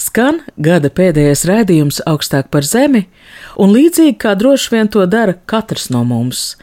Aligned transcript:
Skan 0.00 0.40
gada 0.58 0.90
pēdējais 0.90 1.44
rādījums 1.46 2.00
augstāk 2.08 2.48
par 2.50 2.66
zemi, 2.66 3.04
un 3.60 3.70
līdzīgi 3.74 4.16
kā 4.18 4.32
droši 4.38 4.72
vien 4.74 4.90
to 4.90 5.04
dara 5.06 5.36
katrs 5.46 5.86
no 5.94 6.02
mums. 6.08 6.56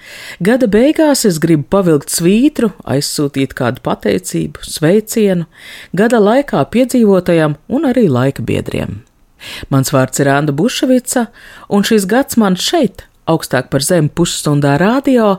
Gada 0.43 0.67
beigās 0.67 1.23
es 1.29 1.39
gribu 1.39 1.63
pavilkt 1.71 2.11
svītru, 2.11 2.73
aizsūtīt 2.83 3.55
kādu 3.55 3.83
pateicību, 3.85 4.65
sveicienu, 4.67 5.47
gada 5.95 6.19
laikā 6.19 6.65
piedzīvotajam 6.75 7.55
un 7.71 7.87
arī 7.87 8.09
laika 8.11 8.43
biedriem. 8.43 8.99
Mans 9.71 9.93
vārds 9.95 10.19
ir 10.21 10.29
Anna 10.29 10.51
Bušvica, 10.51 11.29
un 11.71 11.87
šis 11.87 12.05
gads 12.11 12.37
man 12.37 12.59
šeit, 12.59 13.07
augstāk 13.31 13.71
par 13.71 13.85
zemi 13.85 14.11
pusstundā 14.11 14.75
radio, 14.81 15.37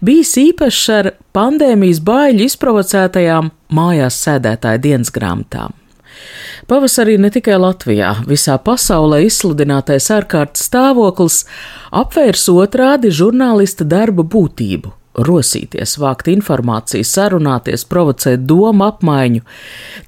bijis 0.00 0.34
īpašs 0.40 0.82
ar 0.96 1.12
pandēmijas 1.36 2.00
baiļu 2.08 2.48
izprovocētajām 2.48 3.52
mājās 3.74 4.18
sēdētāju 4.24 4.86
dienas 4.88 5.12
grāmatām. 5.14 5.83
Pavasarī 6.64 7.18
ne 7.20 7.28
tikai 7.28 7.58
Latvijā, 7.60 8.14
visā 8.24 8.54
pasaulē 8.56 9.18
izsludinātais 9.26 10.06
ārkārtas 10.14 10.64
stāvoklis 10.70 11.42
apvērs 11.92 12.46
otrādi 12.48 13.10
žurnālista 13.12 13.84
darba 13.84 14.24
būtību- 14.24 14.92
rosīties, 15.28 15.98
vākt 16.00 16.30
informāciju, 16.32 17.04
sarunāties, 17.04 17.84
provocēt 17.84 18.46
domu 18.46 18.88
apmaiņu. 18.88 19.42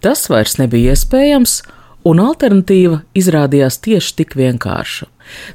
Tas 0.01 0.29
vairs 0.33 0.57
nebija 0.57 0.95
iespējams, 0.97 1.61
un 2.05 2.23
alternatīva 2.25 3.03
izrādījās 3.15 3.77
tieši 3.85 4.17
tik 4.17 4.35
vienkārša. 4.35 5.07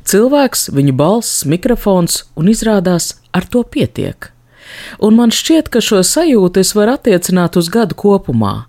Cilvēks, 0.06 0.70
viņa 0.70 0.94
balss, 0.94 1.46
mikrofons, 1.46 2.24
un 2.36 2.46
izrādās 2.46 3.16
ar 3.34 3.42
to 3.50 3.64
pietiek. 3.64 4.32
Un 5.00 5.18
man 5.20 5.34
šķiet, 5.34 5.72
ka 5.74 5.82
šo 5.84 6.04
sajūtu 6.06 6.62
es 6.62 6.76
varu 6.78 6.96
attiecināt 6.98 7.58
uz 7.60 7.70
gadu 7.74 7.98
kopumā. 7.98 8.66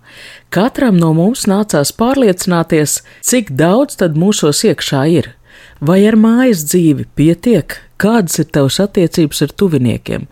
Katram 0.53 0.99
no 1.01 1.13
mums 1.17 1.47
nācās 1.49 1.93
pārliecināties, 1.97 2.99
cik 3.25 3.55
daudz 3.57 3.97
tad 4.01 4.19
mūsos 4.19 4.63
iekšā 4.67 5.05
ir. 5.19 5.33
Vai 5.83 6.03
ar 6.07 6.15
mājas 6.19 6.61
dzīvi 6.69 7.07
pietiek, 7.17 7.79
kādas 7.99 8.39
ir 8.39 8.51
tavas 8.53 8.77
attiecības 8.83 9.41
ar 9.43 9.53
tuviniekiem, 9.59 10.27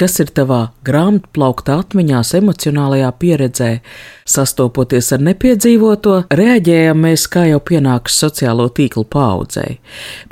kas 0.00 0.16
ir 0.22 0.32
tavā 0.34 0.60
grāmatplaukta 0.86 1.76
atmiņās, 1.82 2.32
emocionālajā 2.38 3.10
pieredzē. 3.20 3.70
Sastopoties 4.24 5.12
ar 5.14 5.22
nepiedzīvoto, 5.28 6.16
reaģējam 6.40 7.04
mēs 7.04 7.26
kā 7.32 7.44
jau 7.50 7.60
pienākas 7.60 8.16
sociālo 8.24 8.70
tīklu 8.72 9.04
paudzei. 9.12 9.78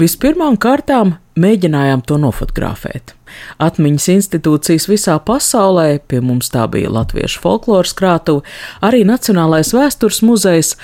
Vispirmām 0.00 0.56
kārtām 0.56 1.18
mēģinājām 1.38 2.06
to 2.08 2.18
nofotografēt. 2.22 3.17
Atmiņas 3.62 4.08
institūcijas 4.14 4.88
visā 4.90 5.16
pasaulē, 5.24 6.00
pie 6.08 6.20
mums 6.24 6.52
tā 6.54 6.66
bija 6.70 6.90
Latviešu 6.92 7.42
folkloras 7.44 7.94
krātuve, 7.98 8.44
arī 8.84 9.04
Nacionālais 9.08 9.72
vēstures 9.76 10.20
muzejs, 10.26 10.74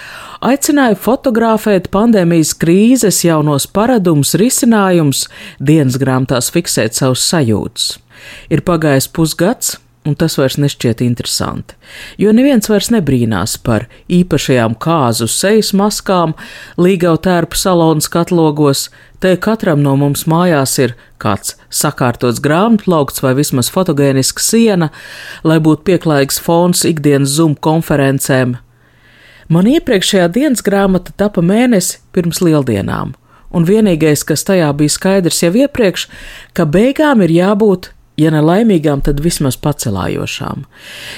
aicināja 0.45 0.99
fotografēt 0.99 1.91
pandēmijas 1.95 2.55
krīzes 2.61 3.23
jaunos 3.27 3.69
paradumus, 3.71 4.35
risinājumus, 4.41 5.27
dienas 5.61 6.01
grāmatās 6.01 6.51
fiksēt 6.55 6.97
savus 6.99 7.25
sajūtas. 7.31 7.95
Ir 8.53 8.65
pagājis 8.65 9.11
pusgads, 9.13 9.77
un 10.05 10.17
tas 10.21 10.37
vairs 10.39 10.59
nešķiet 10.61 11.01
interesanti, 11.05 11.77
jo 12.21 12.33
neviens 12.37 12.69
vairs 12.69 12.91
nebrīnās 12.93 13.57
par 13.65 13.87
īpašajām 14.13 14.77
kāzu 14.81 15.29
sejas 15.31 15.73
maskām, 15.77 16.35
līgau 16.77 17.17
tērpu 17.17 17.57
salonas 17.59 18.11
katlogos, 18.13 18.91
te 19.25 19.35
katram 19.41 19.81
no 19.85 19.97
mums 20.01 20.27
mājās 20.29 20.77
ir 20.83 20.95
kāds 21.23 21.57
sakārtots 21.73 22.43
grāmatplaukts 22.45 23.25
vai 23.25 23.33
vismaz 23.39 23.73
fotogēniska 23.73 24.45
siena, 24.45 24.91
lai 25.45 25.59
būtu 25.65 25.87
pieklājīgs 25.89 26.41
fons 26.45 26.85
ikdienas 26.89 27.39
Zoom 27.39 27.57
konferencēm. 27.57 28.59
Man 29.49 29.69
iepriekšējā 29.69 30.29
dienas 30.33 30.65
grāmata 30.65 31.13
tapa 31.17 31.45
mēnesi 31.45 32.01
pirms 32.13 32.41
lieldienām, 32.45 33.17
un 33.55 33.67
vienīgais, 33.69 34.25
kas 34.29 34.45
tajā 34.45 34.71
bija 34.77 34.93
skaidrs 34.93 35.43
jau 35.45 35.53
iepriekš, 35.65 36.09
ka 36.57 36.69
beigām 36.69 37.25
ir 37.25 37.33
jābūt 37.33 37.94
ja 38.21 38.31
ne 38.35 38.41
laimīgām, 38.45 39.03
tad 39.05 39.21
vismaz 39.25 39.57
pacelājošām. 39.61 40.65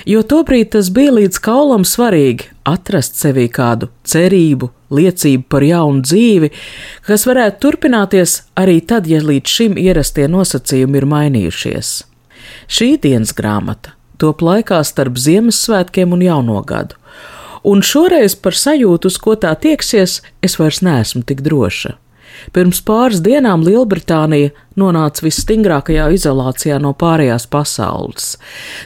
Jo 0.09 0.23
tobrīd 0.27 0.73
tas 0.77 0.91
bija 0.95 1.15
līdz 1.17 1.41
kaulam 1.45 1.85
svarīgi 1.89 2.51
atrast 2.67 3.19
sevī 3.21 3.47
kādu 3.53 3.91
cerību, 4.07 4.71
liecību 4.91 5.47
par 5.51 5.67
jaunu 5.67 6.05
dzīvi, 6.07 6.53
kas 7.07 7.27
varētu 7.29 7.63
turpināties 7.63 8.41
arī 8.59 8.81
tad, 8.81 9.09
ja 9.11 9.21
līdz 9.23 9.57
šim 9.59 9.77
ierastie 9.81 10.29
nosacījumi 10.31 11.03
ir 11.03 11.09
mainījušies. 11.13 11.93
Šī 12.71 12.95
dienas 13.03 13.35
grāmata 13.37 13.97
top 14.21 14.41
laikā 14.41 14.81
starp 14.87 15.19
Ziemassvētkiem 15.21 16.15
un 16.17 16.23
Jauno 16.25 16.63
gadu, 16.65 16.97
un 17.69 17.83
šoreiz 17.85 18.37
par 18.41 18.57
sajūtu, 18.57 19.11
uz 19.13 19.21
ko 19.21 19.37
tā 19.37 19.53
tieksies, 19.61 20.23
es 20.41 20.57
vairs 20.61 20.81
neesmu 20.87 21.25
tik 21.29 21.43
droša. 21.45 21.97
Pirms 22.53 22.83
pāris 22.87 23.23
dienām 23.25 23.65
Lielbritānija 23.67 24.53
nonāca 24.81 25.25
visstingrākajā 25.27 26.09
izolācijā 26.17 26.79
no 26.83 26.93
pārējās 26.99 27.49
pasaules. 27.53 28.37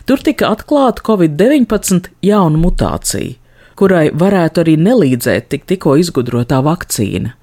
Tur 0.07 0.23
tika 0.25 0.53
atklāta 0.55 1.05
Covid-19 1.07 2.11
jauna 2.27 2.61
mutācija, 2.61 3.37
kurai 3.79 4.09
varētu 4.15 4.65
arī 4.65 4.77
nelīdzēt 4.81 5.51
tik 5.53 5.69
tikko 5.71 5.97
izgudrotā 6.01 6.63
vakcīna. 6.65 7.35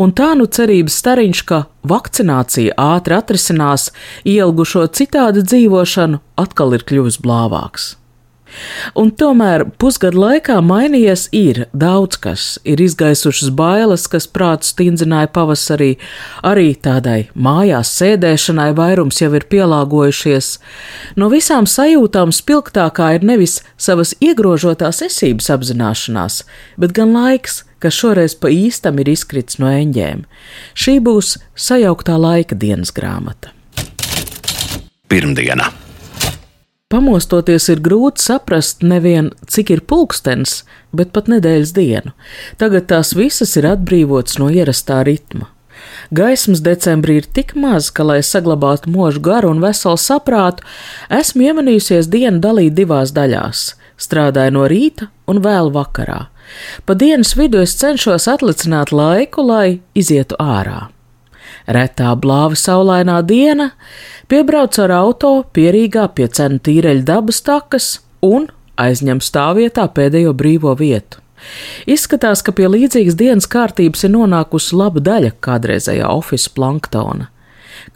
Un 0.00 0.12
tā 0.16 0.30
nu 0.38 0.46
cerības 0.48 0.94
stariņš, 1.02 1.40
ka 1.48 1.64
vakcinācija 1.88 2.76
ātri 2.80 3.16
atrisinās 3.18 3.90
ielgušo 4.24 4.86
citādi 4.96 5.44
dzīvošanu, 5.44 6.22
atkal 6.40 6.78
ir 6.78 6.86
kļuvis 6.88 7.20
blāvāks. 7.24 7.92
Un 8.98 9.10
tomēr 9.16 9.64
pusgadu 9.80 10.20
laikā 10.22 10.58
mainījies 10.64 11.28
ir 11.36 11.64
daudz 11.72 12.18
kas, 12.22 12.46
ir 12.68 12.82
izgaisušas 12.82 13.52
bailes, 13.56 14.06
kas 14.10 14.28
prātu 14.28 14.68
stindzināja 14.68 15.30
pavasarī, 15.34 15.96
arī 16.46 16.72
tādai 16.76 17.28
mājās 17.34 17.92
sēdēšanai 17.98 18.70
vairums 18.78 19.22
jau 19.22 19.32
ir 19.36 19.46
pielāgojušies. 19.52 20.54
No 21.16 21.30
visām 21.32 21.68
sajūtām 21.70 22.34
spilgtākā 22.34 23.14
ir 23.16 23.26
nevis 23.26 23.60
savas 23.76 24.14
iegrožotās 24.20 25.02
esības 25.08 25.50
apzināšanās, 25.56 26.42
bet 26.80 26.96
gan 26.96 27.14
laiks, 27.16 27.62
kas 27.82 27.98
šoreiz 27.98 28.36
pa 28.38 28.52
īstam 28.52 29.00
ir 29.02 29.10
izkrits 29.12 29.58
no 29.62 29.70
eņģēm. 29.72 30.24
Šī 30.78 30.98
būs 31.02 31.36
sajauktā 31.58 32.18
laika 32.20 32.58
dienas 32.58 32.94
grāmata. 32.94 33.54
Pirmdiena. 35.12 35.72
Pamostoties 36.92 37.70
ir 37.72 37.80
grūti 37.80 38.20
saprast 38.20 38.82
nevien, 38.84 39.30
cik 39.48 39.70
ir 39.72 39.80
pulkstenis, 39.88 40.58
bet 40.92 41.14
pat 41.16 41.30
nedēļas 41.32 41.72
dienu. 41.72 42.12
Tagad 42.60 42.90
tās 42.90 43.14
visas 43.16 43.56
ir 43.56 43.70
atbrīvotas 43.70 44.36
no 44.42 44.50
ierastā 44.52 45.00
ritma. 45.08 45.48
Gaismas 46.12 46.60
decembrī 46.60 47.22
ir 47.22 47.28
tik 47.38 47.54
maz, 47.56 47.88
ka, 47.88 48.04
lai 48.04 48.20
saglabātu 48.20 48.92
mūžu 48.92 49.22
garu 49.24 49.54
un 49.54 49.62
veselu 49.64 49.96
saprātu, 49.96 50.66
esmu 51.08 51.48
iemanījusies 51.48 52.10
dienu 52.12 52.44
dalīt 52.44 52.76
divās 52.76 53.16
daļās- 53.16 53.72
strādāju 54.04 54.52
no 54.52 54.68
rīta 54.68 55.08
un 55.26 55.40
vēlu 55.40 55.72
vakarā. 55.72 56.26
Pa 56.84 56.94
dienas 56.94 57.32
vidu 57.34 57.62
es 57.62 57.74
cenšos 57.74 58.28
atlicināt 58.28 58.92
laiku, 58.92 59.40
lai 59.46 59.80
izietu 59.94 60.36
ārā. 60.36 60.90
Retā 61.66 62.12
blāva 62.18 62.58
saulainā 62.58 63.20
diena 63.26 63.70
piebrauc 64.30 64.78
ar 64.82 64.94
auto 64.96 65.34
pierīgā 65.54 66.08
pie 66.16 66.28
cenu 66.28 66.58
tīreļa 66.58 67.06
dabas 67.06 67.42
takas 67.46 67.88
un 68.22 68.48
aizņem 68.80 69.20
stāvvietā 69.22 69.86
pēdējo 69.94 70.32
brīvo 70.34 70.74
vietu. 70.78 71.20
Izskatās, 71.90 72.42
ka 72.46 72.54
pie 72.54 72.68
līdzīgas 72.70 73.18
dienas 73.18 73.48
kārtības 73.50 74.06
ir 74.06 74.14
nonākusi 74.14 74.78
laba 74.78 75.02
daļa 75.02 75.34
kādreizējā 75.42 76.10
oficiāla 76.14 76.56
planktona. 76.58 77.28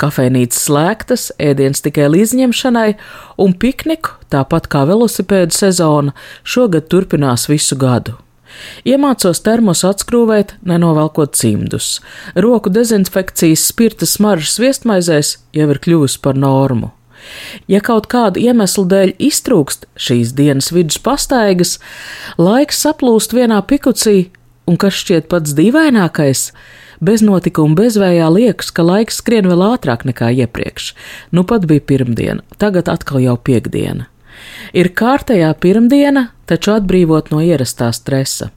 Kafejnīcas 0.02 0.64
slēgtas, 0.66 1.28
ēdiens 1.38 1.84
tikai 1.84 2.08
līdzņemšanai, 2.10 2.90
un 3.38 3.54
pikniku, 3.54 4.16
tāpat 4.32 4.66
kā 4.72 4.82
velosipēdu 4.88 5.54
sezona, 5.54 6.14
šogad 6.42 6.90
turpinās 6.90 7.46
visu 7.52 7.78
gadu. 7.78 8.16
Iemācos 8.88 9.42
termosu 9.44 9.88
atskrūvēt, 9.90 10.56
nenovelkot 10.66 11.36
cimdus. 11.38 12.00
Roku 12.34 12.72
dezinfekcijas 12.72 13.66
spirta 13.70 14.08
smaržas 14.08 14.60
viestmaizēs 14.62 15.36
jau 15.56 15.68
ir 15.72 15.82
kļuvusi 15.82 16.22
par 16.24 16.38
normu. 16.38 16.92
Ja 17.66 17.80
kaut 17.82 18.06
kādu 18.12 18.38
iemeslu 18.42 18.84
dēļ 18.86 19.16
iztrūkst 19.28 19.88
šīs 19.98 20.34
dienas 20.38 20.70
vidus 20.74 21.00
pastaigas, 21.02 21.78
laiks 22.38 22.84
saplūst 22.84 23.34
vienā 23.34 23.58
pikucī, 23.66 24.28
un 24.70 24.78
kas 24.78 25.00
šķiet 25.02 25.30
pats 25.32 25.56
dīvainākais, 25.58 26.50
Beznotikuma 26.96 27.76
bezvējā 27.76 28.26
liekas, 28.32 28.70
ka 28.72 28.84
laiks 28.86 29.18
skrien 29.20 29.48
vēl 29.50 29.60
ātrāk 29.66 30.06
nekā 30.08 30.30
iepriekš. 30.40 30.94
Nu 31.28 31.44
pat 31.44 31.66
bija 31.68 31.84
pirmdiena, 31.84 32.40
tagad 32.56 32.88
atkal 32.88 33.20
jau 33.20 33.36
piekdiena. 33.36 34.08
Ir 34.76 34.90
kārtējā 34.96 35.50
pirmdiena, 35.62 36.28
taču 36.46 36.74
atbrīvot 36.76 37.32
no 37.32 37.40
ierastā 37.44 37.88
stresa. 37.94 38.50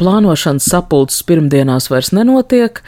Plānošanas 0.00 0.66
sapulces 0.70 1.24
pirmdienās 1.26 1.90
vairs 1.92 2.12
nenotiek, 2.16 2.80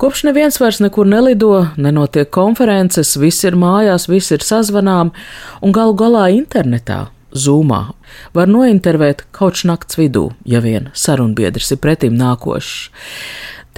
kopš 0.00 0.24
neviens 0.28 0.60
vairs 0.62 0.80
nekur 0.82 1.08
nelido, 1.10 1.68
nenotiek 1.76 2.30
konferences, 2.34 3.16
viss 3.20 3.46
ir 3.46 3.58
mājās, 3.58 4.08
viss 4.10 4.34
ir 4.34 4.44
sazvanām 4.46 5.14
un 5.62 5.76
galu 5.76 5.96
galā 5.98 6.28
internetā. 6.34 7.08
Zūmā 7.30 7.92
var 8.34 8.48
nointervēt 8.50 9.22
kaut 9.30 9.60
nakts 9.62 9.94
vidū, 10.00 10.32
ja 10.42 10.58
vien 10.64 10.88
sarunbiedrs 10.98 11.70
ir 11.76 11.78
pretim 11.78 12.16
nākošs. 12.18 12.90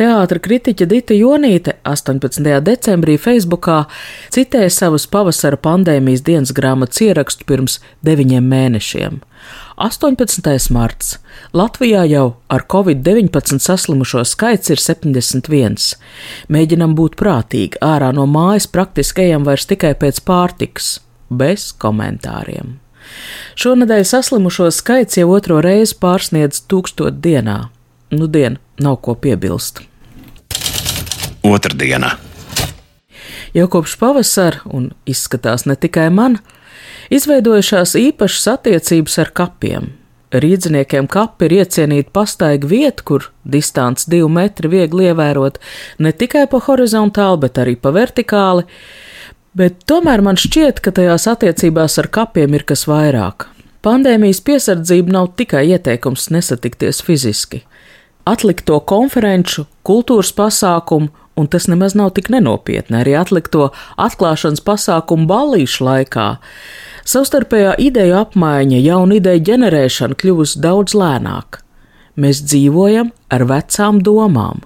Teātra 0.02 0.40
kritiķe 0.42 0.86
Dita 0.90 1.14
Jonīte 1.14 1.76
18. 1.86 2.42
decembrī 2.66 3.12
Facebookā 3.22 3.84
citēja 4.34 4.70
savus 4.74 5.04
pavasara 5.06 5.58
pandēmijas 5.62 6.24
dienas 6.26 6.50
grāmatas 6.56 6.98
ierakstu 7.04 7.46
pirms 7.46 7.76
deviņiem 8.02 8.48
mēnešiem. 8.50 9.20
18. 9.86 10.72
marts. 10.74 11.12
Latvijā 11.54 12.02
jau 12.10 12.24
ar 12.50 12.64
covid-19 12.74 13.62
saslimušo 13.62 14.24
skaits 14.26 14.72
ir 14.74 14.82
71. 14.82 15.78
Mēģinam 16.50 16.96
būt 16.98 17.14
prātīgi, 17.20 17.78
ārā 17.78 18.10
no 18.16 18.26
mājas 18.26 18.66
praktiski 18.66 19.28
ejam 19.28 19.46
vairs 19.46 19.68
tikai 19.70 19.92
pēc 20.02 20.18
pārtikas, 20.26 20.96
bez 21.30 21.68
komentāriem. 21.78 22.74
Šonadēļ 23.54 24.02
saslimušo 24.16 24.72
skaits 24.74 25.22
jau 25.22 25.30
otro 25.36 25.62
reizi 25.62 25.94
pārsniedz 26.02 26.64
tūkstot 26.66 27.22
dienā. 27.22 27.60
Nu, 28.10 28.26
diena 28.26 28.58
nav 28.82 28.98
ko 29.06 29.14
piebilst. 29.14 29.84
Otradiena. 31.42 32.10
Jau 33.54 33.66
kopš 33.68 33.96
pavasara, 33.98 34.62
un 34.64 34.92
izskatās 35.06 35.66
ne 35.66 35.74
tikai 35.76 36.06
man, 36.14 36.38
izveidojušās 37.10 37.96
īpašas 37.98 38.46
attiecības 38.54 39.18
ar 39.18 39.32
kapiem. 39.34 39.90
Rīdziniekiem 40.32 41.10
kapi 41.12 41.48
ir 41.48 41.54
iecienīta 41.58 42.14
pastaiga 42.14 42.68
vieta, 42.70 43.04
kur 43.04 43.26
distance 43.44 44.08
divi 44.08 44.30
metri 44.32 44.70
viegli 44.72 45.10
ievērot 45.10 45.58
ne 46.00 46.12
tikai 46.16 46.46
pa 46.48 46.62
horizontāli, 46.68 47.42
bet 47.42 47.60
arī 47.60 47.74
pa 47.76 47.92
vertikāli, 47.92 48.64
bet 49.52 49.82
tomēr 49.90 50.22
man 50.24 50.40
šķiet, 50.40 50.80
ka 50.80 50.94
tajās 50.94 51.26
attiecībās 51.34 51.98
ar 52.00 52.08
kapiem 52.08 52.54
ir 52.56 52.64
kas 52.64 52.86
vairāk. 52.88 53.50
Pandēmijas 53.82 54.40
piesardzība 54.46 55.18
nav 55.18 55.34
tikai 55.36 55.66
ieteikums 55.74 56.30
nesatikties 56.32 57.02
fiziski 57.04 57.64
atlikto 58.28 58.78
konferenču, 58.86 59.66
kultūras 59.86 60.32
pasākumu, 60.36 61.10
un 61.36 61.46
tas 61.46 61.68
nemaz 61.68 61.94
nav 61.98 62.12
tik 62.16 62.30
nenopietni, 62.32 62.98
arī 63.00 63.16
atlikto 63.18 63.70
atklāšanas 64.00 64.62
pasākumu 64.64 65.28
ballīšu 65.30 65.86
laikā. 65.86 66.28
Savstarpējā 67.08 67.74
ideju 67.82 68.18
apmaiņa, 68.20 68.78
jaunu 68.84 69.18
ideju 69.18 69.42
ģenerēšana 69.48 70.18
kļuvusi 70.20 70.60
daudz 70.62 70.94
lēnāka. 70.98 71.62
Mēs 72.20 72.42
dzīvojam 72.44 73.10
ar 73.32 73.46
vecām 73.48 74.02
domām. 74.04 74.62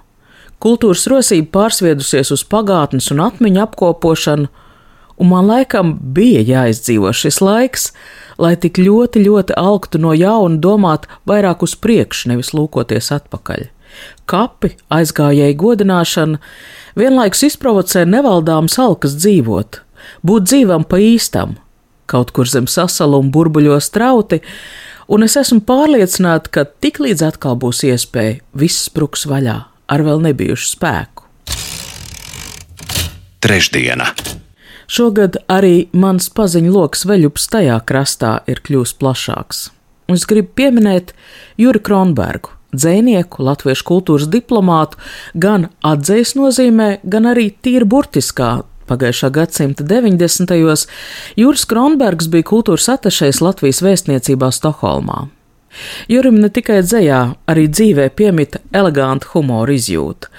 Kultūras 0.61 1.07
rosība 1.13 1.53
pārsviedusies 1.61 2.33
uz 2.35 2.43
pagātnes 2.49 3.11
un 3.15 3.23
atmiņu 3.23 3.63
apkopošanu, 3.63 4.51
un 5.17 5.31
man 5.31 5.49
laikam 5.49 5.95
bija 6.17 6.43
jāizdzīvo 6.45 7.13
šis 7.15 7.41
laiks, 7.45 7.91
lai 8.43 8.57
tik 8.61 8.81
ļoti, 8.83 9.23
ļoti 9.29 9.57
alktu 9.57 10.01
no 10.03 10.13
jauna 10.17 10.59
domāt 10.61 11.07
vairāk 11.29 11.65
uz 11.65 11.77
priekšu, 11.79 12.33
nevis 12.33 12.53
lūkoties 12.57 13.13
atpakaļ. 13.17 13.69
Kapi, 14.27 14.73
aizgājēji 14.93 15.59
godināšana 15.61 16.41
vienlaikus 16.99 17.45
izprovocē 17.51 18.07
nevaldāmas 18.09 18.79
alkas 18.83 19.17
dzīvot, 19.21 19.81
būt 20.27 20.49
dzīvam 20.51 20.87
pa 20.89 21.01
īstam, 21.03 21.57
kaut 22.11 22.33
kur 22.35 22.49
zem 22.51 22.69
sasaluma 22.71 23.33
burbuļos 23.35 23.91
trauti, 23.95 24.41
un 25.09 25.27
es 25.27 25.37
esmu 25.39 25.63
pārliecināta, 25.69 26.51
ka 26.51 26.67
tiklīdz 26.67 27.25
atkal 27.27 27.59
būs 27.61 27.85
iespēja, 27.87 28.41
viss 28.55 28.89
spruks 28.89 29.27
vaļā 29.31 29.61
ar 29.87 30.03
vēl 30.07 30.25
nebijušu 30.27 30.73
spēku. 30.75 31.27
Trešdiena. 33.47 34.11
Šogad 34.91 35.37
arī 35.51 35.89
mans 35.99 36.29
paziņu 36.31 36.73
lokus 36.75 37.05
veļups 37.07 37.49
tajā 37.51 37.77
krastā 37.87 38.37
ir 38.51 38.63
kļuvis 38.63 38.95
plašāks. 38.99 39.67
Un 40.07 40.19
es 40.19 40.27
gribu 40.31 40.53
pieminēt 40.59 41.13
Juri 41.59 41.83
Kronbergu, 41.83 42.56
dzēnieku, 42.77 43.43
latviešu 43.47 43.87
kultūras 43.91 44.31
diplomātu, 44.33 45.01
gan 45.35 45.71
atzīves 45.87 46.37
nozīmē, 46.39 46.91
gan 47.05 47.31
arī 47.33 47.51
tīri 47.63 47.89
burtiskā. 47.89 48.65
Pagājušā 48.87 49.33
gadsimta 49.35 49.83
90. 49.83 50.47
gados 50.47 50.87
Juris 51.35 51.65
Kronbergs 51.67 52.29
bija 52.31 52.47
kultūras 52.47 52.87
atašais 52.93 53.43
Latvijas 53.43 53.83
vēstniecībā 53.83 54.53
Stokholmā. 54.55 55.27
Jurim 56.09 56.39
ne 56.41 56.49
tikai 56.49 56.79
dzējā, 56.87 57.21
arī 57.51 57.67
dzīvē 57.69 58.09
piemita 58.17 58.63
eleganta 58.73 59.29
humora 59.35 59.75
izjūta, 59.77 60.31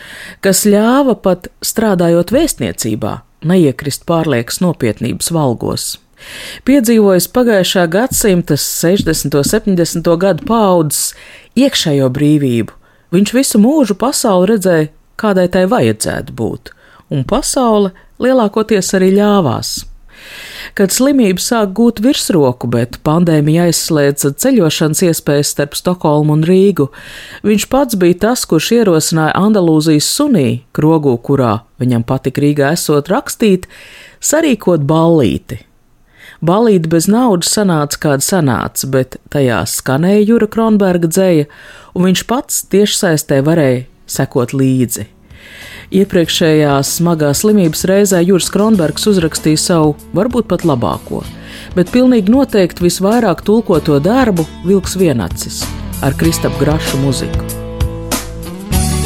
kas 0.41 0.63
ļāva 0.65 1.17
pat 1.21 1.51
strādājot 1.61 2.33
vēstniecībā 2.33 3.13
neiekrist 3.47 4.07
pārliekas 4.09 4.61
nopietnības 4.63 5.31
valgos. 5.35 5.97
Piedzīvojis 6.65 7.27
pagājušā 7.29 7.83
gadsimta 7.93 8.57
60. 8.57 9.37
un 9.37 9.45
70. 9.45 10.07
gadu 10.17 10.47
paudzes 10.49 11.11
iekšējo 11.57 12.07
brīvību, 12.13 12.73
viņš 13.15 13.33
visu 13.35 13.61
mūžu 13.61 13.97
pasauli 13.99 14.53
redzēja, 14.53 14.89
kādai 15.17 15.47
tai 15.51 15.65
vajadzētu 15.69 16.35
būt, 16.37 16.73
un 17.13 17.25
pasaule 17.27 17.93
lielākoties 18.21 18.93
arī 18.97 19.13
ļāvās. 19.17 19.77
Kad 20.77 20.91
slimība 20.93 21.41
sāk 21.41 21.71
gūt 21.77 22.01
virsroku, 22.03 22.67
bet 22.69 22.99
pandēmija 23.07 23.67
aizslēdza 23.69 24.33
ceļošanas 24.41 25.03
iespējas 25.07 25.53
starp 25.55 25.77
Stokholmu 25.77 26.35
un 26.37 26.43
Rīgu, 26.45 26.89
viņš 27.47 27.67
pats 27.71 27.97
bija 27.99 28.19
tas, 28.27 28.43
kurš 28.49 28.73
ierosināja 28.81 29.37
Andalūzijas 29.39 30.09
sunī, 30.19 30.47
krogu, 30.77 31.15
kurā 31.23 31.61
viņam 31.81 32.05
patika 32.07 32.43
Rīgā 32.43 32.73
esot 32.77 33.09
rakstīt, 33.13 33.69
sarīkot 34.19 34.85
ballīti. 34.89 35.63
Balīti 36.45 36.89
bez 36.91 37.07
naudas 37.09 37.49
sanāca, 37.55 37.97
kāda 38.03 38.25
sanāca, 38.25 38.89
bet 38.93 39.17
tajā 39.33 39.63
skanēja 39.65 40.25
Jura 40.27 40.47
Kronberga 40.51 41.09
dzēja, 41.09 41.47
un 41.97 42.09
viņš 42.09 42.25
pats 42.29 42.65
tiešsaistē 42.69 43.41
varēja 43.45 43.85
sekot 44.07 44.53
līdzi. 44.53 45.07
Iepriekšējā 45.97 46.73
smagā 46.83 47.29
slimības 47.37 47.85
reizē 47.87 48.19
Juris 48.19 48.49
Kronbergs 48.51 49.07
uzrakstīja 49.07 49.61
savu, 49.61 49.93
varbūt 50.17 50.49
pat 50.51 50.65
labāko, 50.67 51.21
bet 51.77 51.93
pilnīgi 51.93 52.33
noteikti 52.33 52.83
visvairāk 52.83 53.45
tulkoto 53.47 54.01
darbu 54.03 54.43
Vilks 54.67 54.97
Vienacis 54.99 55.63
ar 56.03 56.17
Kristapu 56.19 56.59
Grašu 56.59 56.99
muziku. 57.01 57.47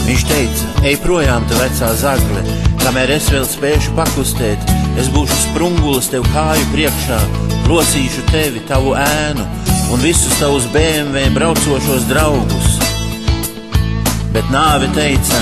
Viņš 0.09 0.25
teica, 0.27 0.73
ej 0.89 0.97
projām, 1.05 1.45
tu 1.47 1.55
vecā 1.61 1.93
zagle, 2.01 2.41
kamēr 2.81 3.13
es 3.15 3.29
vēl 3.31 3.45
spēšu 3.47 3.95
pakustēt, 3.97 4.73
es 5.01 5.09
būšu 5.13 5.37
sprungulis 5.45 6.09
tev 6.11 6.25
kāju 6.33 6.67
priekšā, 6.73 7.19
plosīšu 7.67 8.25
tevi, 8.31 8.61
tavu 8.69 8.95
ēnu 8.97 9.47
un 9.93 10.03
visus 10.03 10.37
tavus 10.39 10.67
BMW 10.73 11.29
braucošos 11.35 12.05
draugus. 12.09 12.77
Bet 14.31 14.47
nāve 14.53 14.87
teica, 14.95 15.41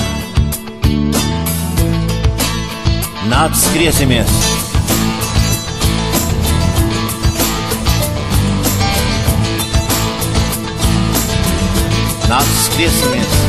Nāc, 3.30 3.54
skriesimies! 3.54 4.32
Nāc, 12.32 12.50
skriesimies! 12.64 13.39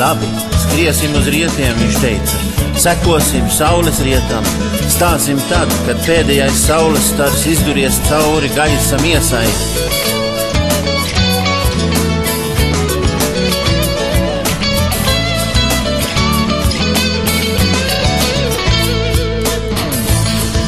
Labi, 0.00 0.24
skriesim 0.56 1.12
uz 1.12 1.26
rietiem, 1.28 1.74
viņš 1.76 1.96
teica. 2.00 2.38
Sekosim 2.80 3.50
saules 3.52 3.98
rietam, 4.00 4.46
stāsim 4.88 5.36
tad, 5.50 5.68
kad 5.84 5.98
pēdējais 6.06 6.62
saules 6.62 7.10
stars 7.10 7.42
izduries 7.50 7.98
cauri 8.06 8.48
gaisa 8.54 8.96
miesai. 9.02 9.44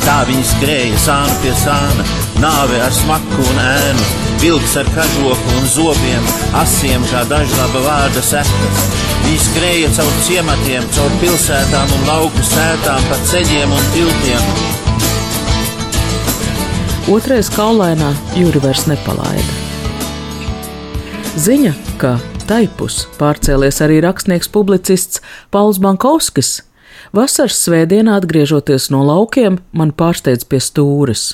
Tā 0.02 0.18
viņi 0.28 0.44
skrēja 0.50 1.00
sānu 1.06 1.38
pie 1.40 1.54
sāna, 1.62 2.04
nāve 2.44 2.84
ar 2.84 2.92
smaku 3.00 3.48
un 3.48 3.64
ēnu 3.64 4.10
vilks 4.42 4.76
ar 4.76 4.92
kažoku 4.92 5.56
un 5.56 5.72
zobiem, 5.72 6.28
asiem 6.60 7.08
kā 7.08 7.24
dažlaba 7.32 7.86
vārda 7.88 8.26
sekas. 8.26 9.11
Viņi 9.22 9.38
skrēja 9.40 9.88
caur 9.96 10.12
ciematiem, 10.26 10.86
caur 10.96 11.16
pilsētām 11.22 11.94
un 11.96 12.02
lauku 12.10 12.42
sētām, 12.44 13.04
pa 13.08 13.18
ceļiem 13.30 13.72
un 13.72 13.88
tiltiem. 13.94 14.42
Otrais 17.12 17.48
kaulainā 17.50 18.12
jūri 18.38 18.60
vairs 18.62 18.84
nepalaida. 18.90 19.60
Ziņa, 21.32 21.72
ka 21.98 22.16
taipus 22.46 23.06
pārcēlies 23.18 23.80
arī 23.84 24.02
rakstnieks 24.04 24.50
publicists 24.52 25.22
Pauls 25.54 25.80
Bankovskis, 25.82 26.60
vasaras 27.16 27.56
svētdienā 27.64 28.18
atgriežoties 28.20 28.90
no 28.92 29.00
laukiem, 29.06 29.58
man 29.72 29.94
pārsteidz 29.96 30.44
pie 30.44 30.60
stūres. 30.60 31.32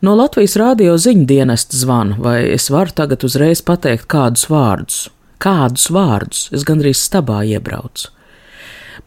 No 0.00 0.14
Latvijas 0.16 0.56
rādio 0.60 0.96
ziņu 0.96 1.26
dienesta 1.28 1.76
zvana, 1.76 2.16
vai 2.22 2.40
es 2.54 2.70
varu 2.72 2.94
tagad 2.94 3.26
uzreiz 3.28 3.60
pateikt 3.64 4.08
kādus 4.08 4.48
vārdus? 4.48 5.08
Kādus 5.38 5.88
vārdus 5.94 6.48
es 6.56 6.64
gandrīz 6.66 6.98
stabā 6.98 7.44
iebraucu. 7.46 8.10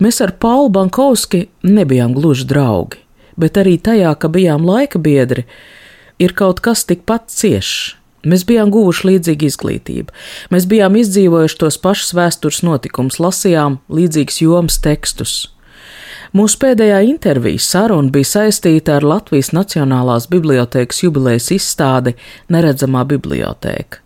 Mēs 0.02 0.22
ar 0.24 0.32
Paulu 0.40 0.70
Bankovski 0.74 1.46
nebijām 1.68 2.16
gluži 2.16 2.48
draugi, 2.48 3.02
bet 3.38 3.60
arī 3.60 3.76
tajā, 3.78 4.14
ka 4.16 4.32
bijām 4.32 4.64
laika 4.66 5.00
biedri, 5.00 5.44
ir 6.20 6.34
kaut 6.38 6.62
kas 6.64 6.86
tikpat 6.88 7.30
ciešs. 7.34 7.98
Mēs 8.22 8.44
bijām 8.46 8.70
guvuši 8.70 9.08
līdzīgu 9.08 9.48
izglītību, 9.50 10.14
mēs 10.54 10.68
bijām 10.70 10.98
izdzīvojuši 11.00 11.58
tos 11.58 11.80
pašus 11.82 12.14
vēstures 12.14 12.60
notikumus, 12.62 13.18
lasījām 13.18 13.80
līdzīgus 13.90 14.44
jomas 14.44 14.78
tekstus. 14.84 15.34
Mūsu 16.38 16.60
pēdējā 16.62 17.00
intervijas 17.10 17.66
saruna 17.74 18.14
bija 18.14 18.30
saistīta 18.30 19.00
ar 19.00 19.08
Latvijas 19.10 19.50
Nacionālās 19.58 20.30
bibliotēkas 20.32 21.02
jubilejas 21.04 21.50
izstādi 21.58 22.14
Neredzamā 22.54 23.02
bibliotēka, 23.10 24.01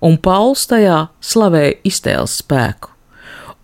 un 0.00 0.16
Pauls 0.20 0.66
tajā 0.70 1.08
slavēja 1.20 1.76
iztēles 1.86 2.40
spēku. 2.42 2.90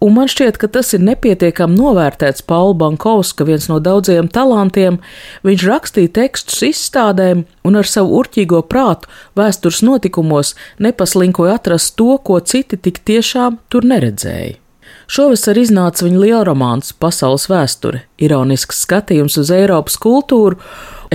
Un 0.04 0.12
man 0.12 0.28
šķiet, 0.28 0.58
ka 0.60 0.68
tas 0.68 0.92
ir 0.92 1.00
nepietiekami 1.06 1.72
novērtēts 1.78 2.44
Paula 2.44 2.74
Bankovska, 2.76 3.46
viens 3.48 3.64
no 3.70 3.78
daudziem 3.80 4.28
talantiem. 4.28 4.98
Viņš 5.46 5.64
rakstīja 5.70 6.12
tekstus 6.18 6.60
izstādēm 6.68 7.46
un 7.64 7.80
ar 7.80 7.88
savu 7.88 8.18
urķīgo 8.20 8.60
prātu 8.68 9.08
vēstures 9.38 9.80
notikumos 9.86 10.52
nepaslinkoja 10.84 11.56
atrast 11.56 11.96
to, 11.96 12.18
ko 12.20 12.42
citi 12.44 12.76
tik 12.76 13.00
tiešām 13.08 13.56
tur 13.72 13.88
neredzēja. 13.88 14.58
Šovasar 15.06 15.56
iznāca 15.58 16.04
viņa 16.04 16.18
lielromāns 16.18 16.92
Pasaules 17.00 17.46
vēsture, 17.48 18.02
ironisks 18.18 18.82
skatījums 18.84 19.38
uz 19.40 19.52
Eiropas 19.54 19.96
kultūru. 20.02 20.58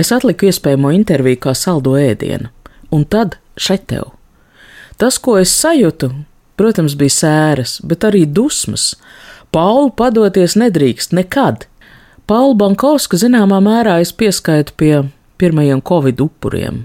Es 0.00 0.10
atliku 0.16 0.48
iespējamo 0.48 0.90
interviju 0.96 1.42
kā 1.46 1.54
saldo 1.54 1.94
ēdienu, 2.00 2.50
un 2.90 3.04
tad 3.04 3.38
šeit 3.60 3.86
tev. 3.92 4.10
Tas, 5.02 5.16
ko 5.18 5.34
es 5.40 5.50
sajūtu, 5.50 6.12
Protams, 6.62 6.94
bija 6.98 7.10
sēras, 7.10 7.78
bet 7.82 8.04
arī 8.06 8.22
dusmas. 8.28 8.92
Paulu 9.52 9.90
padoties 9.96 10.56
nedrīkst 10.60 11.14
nekad. 11.16 11.66
Paulu 12.30 12.54
Bankovska 12.60 13.18
zināmā 13.18 13.58
mērā 13.64 13.98
es 14.04 14.12
pieskaitu 14.14 14.76
pie 14.78 14.92
pirmajiem 15.42 15.82
covid 15.82 16.22
upuriem. 16.22 16.84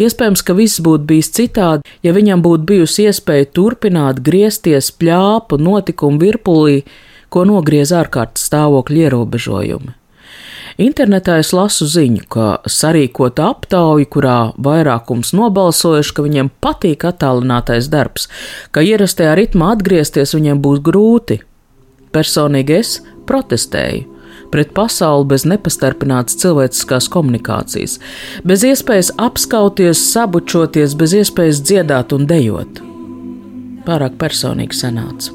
Iespējams, 0.00 0.42
ka 0.44 0.56
viss 0.58 0.82
būtu 0.84 1.06
bijis 1.08 1.30
citādi, 1.36 1.86
ja 2.04 2.12
viņam 2.16 2.42
būtu 2.44 2.66
bijusi 2.68 3.06
iespēja 3.08 3.48
turpināt 3.56 4.20
griezties 4.24 4.90
pļāpu 4.92 5.60
notikumu 5.60 6.20
virpulī, 6.20 6.82
ko 7.32 7.46
nogriez 7.48 7.94
ārkārtas 7.96 8.44
stāvokļa 8.50 9.06
ierobežojumi. 9.06 9.94
Internetā 10.80 11.36
es 11.38 11.52
lasu 11.54 11.86
ziņu, 11.86 12.24
ka 12.34 12.46
sarīkota 12.66 13.46
aptauja, 13.52 14.08
kurā 14.10 14.38
vairākums 14.58 15.30
nobalsojuši, 15.36 16.14
ka 16.16 16.24
viņiem 16.26 16.50
patīk 16.64 17.06
attālinātais 17.06 17.86
darbs, 17.92 18.26
ka 18.74 18.82
ierastajā 18.82 19.36
ritmā 19.38 19.70
atgriezties 19.76 20.34
viņiem 20.34 20.62
būs 20.64 20.82
grūti. 20.82 21.38
Personīgi 22.14 22.78
es 22.80 22.98
protestēju 23.28 24.10
pret 24.54 24.70
pasauli 24.74 25.26
bez 25.32 25.42
nepastarpinātas 25.50 26.36
cilvēciskās 26.38 27.08
komunikācijas, 27.10 27.96
bez 28.46 28.62
iespējas 28.66 29.10
apskauties, 29.18 30.02
sabučoties, 30.12 30.94
bez 30.98 31.14
iespējas 31.22 31.62
dziedāt 31.66 32.14
un 32.14 32.28
dejot. 32.30 32.78
Pārāk 33.86 34.14
personīgi 34.20 34.78
sanāca. 34.78 35.34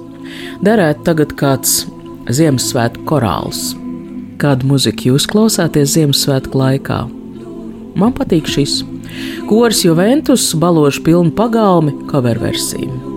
Derētu 0.63 1.03
tagad 1.11 1.35
kāds 1.39 1.83
Ziemassvētku 2.29 3.07
korāls 3.09 3.73
kādu 4.39 4.69
muziku 4.71 5.11
jūs 5.11 5.27
klausāties 5.29 5.97
Ziemassvētku 5.97 6.61
laikā. 6.61 7.03
Man 7.99 8.15
patīk 8.15 8.47
šis. 8.47 8.79
Kors 9.49 9.83
Juventus 9.83 10.51
balošu 10.55 11.03
pilnu 11.07 11.35
pagalmi 11.35 11.95
cover 12.11 12.39
versiju. 12.39 13.08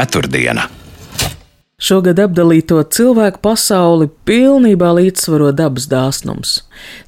Ceturtdiena. 0.00 0.62
Šogad 1.80 2.20
apdalīto 2.20 2.78
cilvēku 2.92 3.40
pasauli 3.44 4.06
pilnībā 4.28 4.94
līdzsvaro 4.96 5.50
dabas 5.56 5.88
dāsnums. 5.92 6.54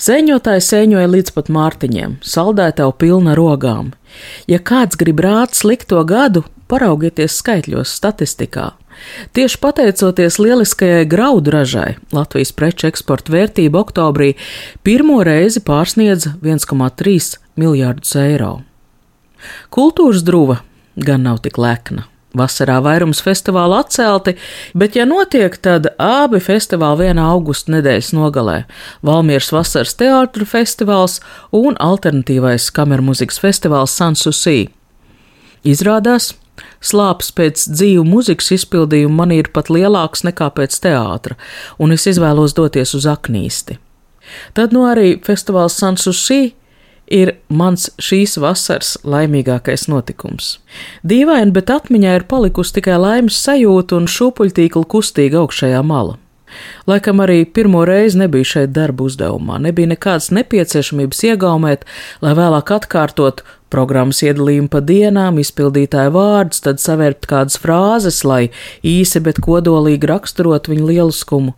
Sēņotāji 0.00 0.64
sēņoja 0.66 1.08
līdz 1.12 1.32
pat 1.36 1.48
mārtiņiem, 1.52 2.18
saldētavu 2.20 2.92
pilna 3.00 3.36
rogām. 3.38 3.94
Ja 4.48 4.60
kāds 4.60 5.00
grib 5.00 5.24
rāt 5.24 5.56
slikto 5.56 6.02
gadu, 6.08 6.44
paraugieties 6.68 7.38
skaitļos, 7.40 7.96
statistikā. 7.96 8.74
Tieši 9.32 9.60
pateicoties 9.64 10.36
lieliskajai 10.40 11.08
graudu 11.08 11.56
ražai, 11.56 11.96
Latvijas 12.12 12.52
preču 12.52 12.90
eksporta 12.92 13.32
vērtība 13.32 13.80
oktobrī 13.80 14.34
pirmo 14.84 15.22
reizi 15.24 15.64
pārsniedza 15.64 16.36
1,3 16.44 17.40
miljārdus 17.56 18.16
eiro. 18.20 18.54
Kultūras 19.72 20.24
druva 20.28 20.60
gan 20.96 21.24
nav 21.24 21.40
tik 21.44 21.56
lekna. 21.56 22.11
Vasarā 22.38 22.78
vairums 22.80 23.20
festivālu 23.20 23.76
atcelti, 23.76 24.36
bet, 24.78 24.96
ja 24.96 25.04
notiek, 25.08 25.56
tad 25.60 25.90
abi 26.00 26.40
festivāli 26.40 27.08
vienā 27.08 27.26
augusta 27.34 27.74
nedēļas 27.74 28.12
nogalē- 28.16 28.64
Valmieras 29.06 29.52
vasaras 29.52 29.94
teātru 29.94 30.46
festivāls 30.48 31.20
un 31.52 31.76
alternatīvais 31.76 32.70
kamermuzikas 32.72 33.38
festivāls 33.38 33.92
Sansusī. 33.92 34.70
Izrādās, 35.64 36.32
slāpes 36.80 37.30
pēc 37.36 37.68
dzīvu 37.68 38.04
muzikas 38.04 38.50
izpildījuma 38.56 39.14
man 39.22 39.30
ir 39.30 39.52
pat 39.52 39.68
lielāks 39.68 40.24
nekā 40.24 40.50
pēc 40.56 40.80
teātra, 40.80 41.36
un 41.78 41.92
es 41.92 42.06
izvēlos 42.06 42.54
doties 42.54 42.94
uz 42.94 43.04
aknīsti. 43.04 43.78
Tad 44.54 44.72
nu 44.72 44.86
arī 44.88 45.20
festivāls 45.20 45.76
Sansusī 45.76 46.54
ir 47.12 47.34
mans 47.52 47.90
šīs 48.02 48.38
vasaras 48.40 48.96
laimīgākais 49.04 49.86
notikums. 49.92 50.56
Dīvaini, 51.06 51.52
bet 51.54 51.70
atmiņā 51.72 52.16
ir 52.18 52.26
palikusi 52.30 52.78
tikai 52.80 52.98
laimes 53.00 53.38
sajūta 53.44 54.00
un 54.00 54.08
šūpuļtīkla 54.10 54.88
kustīga 54.94 55.42
augšējā 55.44 55.82
mala. 55.86 56.18
Laikam 56.86 57.22
arī 57.24 57.46
pirmo 57.48 57.84
reizi 57.88 58.18
nebija 58.20 58.44
šeit 58.44 58.74
darba 58.76 59.06
uzdevumā, 59.06 59.56
nebija 59.62 59.88
nekādas 59.94 60.28
nepieciešamības 60.36 61.22
iegaumēt, 61.30 61.86
lai 62.24 62.34
vēlāk 62.36 62.74
atkārtot 62.76 63.40
programmas 63.72 64.20
iedalījumu 64.24 64.68
pa 64.72 64.82
dienām, 64.84 65.40
izpildītāju 65.40 66.12
vārdus, 66.12 66.60
tad 66.66 66.82
savērpt 66.82 67.28
kādas 67.30 67.56
frāzes, 67.62 68.20
lai 68.28 68.50
īsi, 68.84 69.22
bet 69.24 69.40
kodolīgi 69.40 70.12
raksturot 70.12 70.68
viņu 70.68 70.90
lieliskumu. 70.90 71.56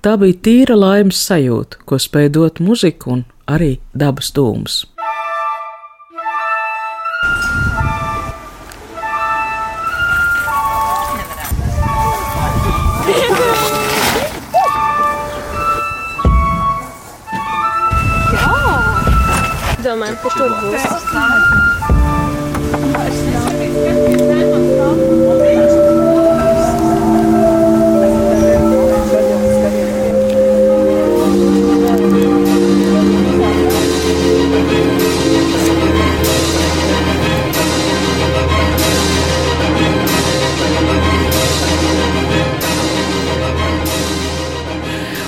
Tā 0.00 0.14
bija 0.16 0.32
tīra 0.40 0.78
laimes 0.80 1.18
sajūta, 1.28 1.82
ko 1.84 1.98
spēja 2.00 2.30
dot 2.32 2.60
muzika 2.64 3.10
un 3.12 3.26
arī 3.44 3.74
dabas 3.92 4.32
dūmus. 4.32 4.86
Domājam, 19.84 20.16
ka 20.24 20.32
tur 20.38 20.56
būs. 20.62 21.69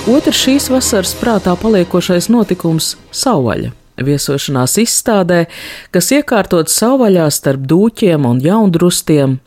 Otrs 0.03 0.35
šīs 0.35 0.65
vasaras 0.67 1.13
prātā 1.15 1.53
paliekošais 1.55 2.25
notikums- 2.27 2.97
savvaļa. 3.23 3.69
Viesošanās 4.03 4.75
izstādē, 4.81 5.45
kas 5.91 6.09
iekārtot 6.11 6.67
savvaļā 6.67 7.31
starp 7.31 7.61
dūķiem 7.63 8.25
un 8.27 8.41
jaundrustiem. 8.41 9.39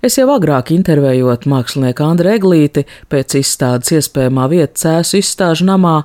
Es 0.00 0.16
jau 0.16 0.28
agrāk 0.32 0.70
intervējot 0.72 1.44
mākslinieku 1.44 2.00
Andru 2.00 2.30
Eglīti 2.30 2.86
pēc 3.10 3.36
izstādes 3.36 3.92
iespējamā 3.92 4.48
vieta 4.48 4.72
cēsu 4.80 5.18
izstāžu 5.20 5.66
namā, 5.66 6.04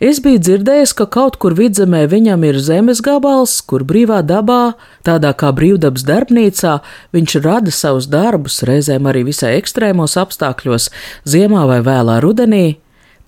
es 0.00 0.20
biju 0.20 0.38
dzirdējis, 0.38 0.94
ka 0.94 1.06
kaut 1.06 1.36
kur 1.36 1.52
vidzemē 1.52 2.06
viņam 2.06 2.44
ir 2.44 2.54
zemes 2.60 3.00
gabals, 3.00 3.60
kur 3.62 3.82
brīvā 3.82 4.22
dabā, 4.22 4.74
tādā 5.02 5.34
kā 5.34 5.50
brīvdabas 5.50 6.04
darbnīcā, 6.04 6.80
viņš 7.12 7.42
rada 7.42 7.70
savus 7.70 8.06
darbus, 8.06 8.62
reizēm 8.62 9.10
arī 9.10 9.24
visai 9.24 9.58
ekstrēmos 9.58 10.14
apstākļos, 10.14 10.90
ziemā 11.26 11.66
vai 11.66 11.80
vēlā 11.80 12.20
rudenī, 12.22 12.78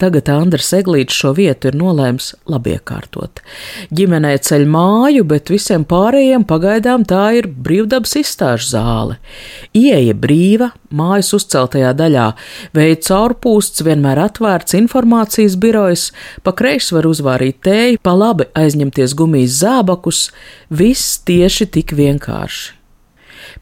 Tagad 0.02 0.26
Andris 0.34 0.72
Eglīts 0.74 1.14
šo 1.14 1.30
vietu 1.36 1.68
ir 1.70 1.76
nolēms 1.78 2.32
labi 2.50 2.72
iekārtot. 2.74 3.38
Ģimenē 3.94 4.32
ceļ 4.42 4.64
māju, 4.66 5.22
bet 5.30 5.52
visiem 5.52 5.84
pārējiem 5.86 6.42
pagaidām 6.48 7.04
tā 7.06 7.20
ir 7.38 7.46
brīvdabas 7.46 8.16
izstāžu 8.18 8.72
zāle. 8.72 9.20
Ieja 9.78 10.16
brīva, 10.18 10.72
mājas 10.90 11.30
uzceltajā 11.38 11.92
daļā, 12.00 12.26
veida 12.74 12.98
caurpūsts, 13.06 13.84
vienmēr 13.86 14.24
atvērts 14.24 14.74
informācijas 14.80 15.54
birojas, 15.62 16.08
pa 16.42 16.50
kreisi 16.58 16.98
var 16.98 17.06
uzvārīt 17.06 17.62
tēju, 17.62 18.02
pa 18.02 18.16
labi 18.18 18.48
aizņemties 18.58 19.14
gumijas 19.14 19.60
zābakus, 19.62 20.24
viss 20.66 21.20
tieši 21.22 21.70
tik 21.78 21.94
vienkārši. 21.94 22.72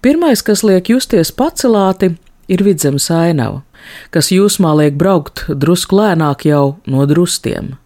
Pirmais, 0.00 0.40
kas 0.40 0.64
liek 0.64 0.88
justies 0.88 1.34
pacelāti, 1.36 2.14
ir 2.50 2.66
vidzemes 2.66 3.08
ainava 3.14 3.62
kas 4.14 4.30
jūsmā 4.34 4.72
liek 4.80 4.96
braukt 5.00 5.44
drusku 5.48 5.98
lēnāk 6.00 6.46
jau 6.48 6.80
no 6.90 7.06
drustiem. 7.08 7.76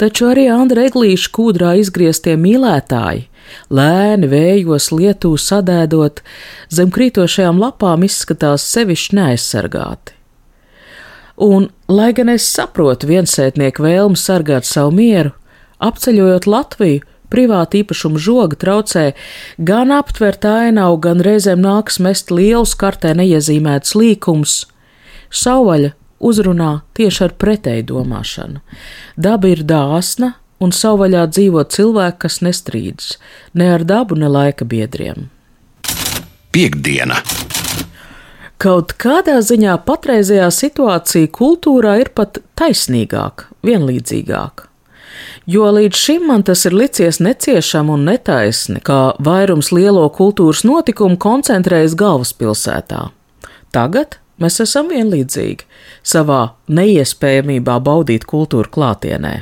Taču 0.00 0.30
arī 0.30 0.46
Andra 0.50 0.86
Eglīša 0.88 1.30
kūdrā 1.34 1.74
izgrieztie 1.80 2.36
mīlētāji, 2.40 3.26
lēni 3.72 4.30
vējos 4.30 4.90
lietū 4.94 5.34
sadēdot, 5.40 6.22
zem 6.72 6.92
krītošajām 6.94 7.60
lapām 7.60 8.06
izskatās 8.06 8.64
sevišķi 8.72 9.18
neaizsargāti. 9.18 10.16
Un, 11.44 11.68
lai 11.86 12.10
gan 12.16 12.32
es 12.32 12.48
saprotu 12.50 13.06
viensētnieku 13.12 13.84
vēlmu 13.84 14.18
sargāt 14.18 14.66
savu 14.66 14.96
mieru, 14.96 15.30
apceļojot 15.84 16.48
Latviju, 16.50 17.04
privāti 17.32 17.82
īpašuma 17.82 18.20
žoga 18.22 18.58
traucē 18.58 19.04
gan 19.58 19.92
aptvert 19.94 20.44
ainavu, 20.48 20.98
gan 21.04 21.22
reizēm 21.24 21.62
nāks 21.64 22.00
mest 22.02 22.32
lielus 22.34 22.74
kartē 22.78 23.14
neiezīmētus 23.18 23.96
līkumus, 23.98 24.58
Sauvaļa 25.28 25.92
uzrunā 26.24 26.70
tieši 26.96 27.24
ar 27.26 27.34
pretēju 27.40 27.84
domāšanu. 27.90 28.62
Daba 29.20 29.50
ir 29.52 29.60
dāsna, 29.68 30.32
un 30.58 30.72
savvaļā 30.74 31.26
dzīvo 31.30 31.64
cilvēki, 31.70 32.18
kas 32.24 32.40
nestrīdas 32.44 33.16
ne 33.54 33.68
ar 33.74 33.84
dabu, 33.86 34.18
ne 34.18 34.30
laika 34.30 34.66
biedriem. 34.68 35.28
Piektdiena! 36.54 37.20
Kaut 38.58 38.96
kādā 38.98 39.36
ziņā 39.44 39.76
patreizējā 39.86 40.48
situācija 40.50 41.30
kultūrā 41.30 42.00
ir 42.02 42.10
pat 42.10 42.40
taisnīgāka, 42.58 43.52
vienlīdzīgāka. 43.62 44.67
Jo 45.48 45.70
līdz 45.72 45.96
šim 45.96 46.26
man 46.28 46.42
tas 46.44 46.66
ir 46.68 46.76
licies 46.76 47.22
neciešami 47.24 47.94
un 47.94 48.04
netaisni, 48.04 48.82
kā 48.84 49.14
vairums 49.24 49.72
lielo 49.72 50.04
kultūras 50.12 50.60
notikumu 50.68 51.16
koncentrējas 51.16 51.96
galvaspilsētā. 51.96 53.06
Tagad 53.72 54.18
Mēs 54.38 54.60
esam 54.62 54.90
vienlīdzīgi 54.92 55.66
savā 56.06 56.52
neiespējamībā 56.70 57.78
baudīt 57.82 58.26
kultūru 58.30 58.70
klātienē. 58.70 59.34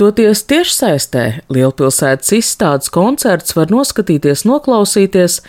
Toties 0.00 0.44
tiešsaistē 0.48 1.24
lielpilsētas 1.52 2.32
izstādes 2.36 2.92
koncerts 2.92 3.56
var 3.56 3.72
noskatīties, 3.72 4.44
noklausīties 4.48 5.40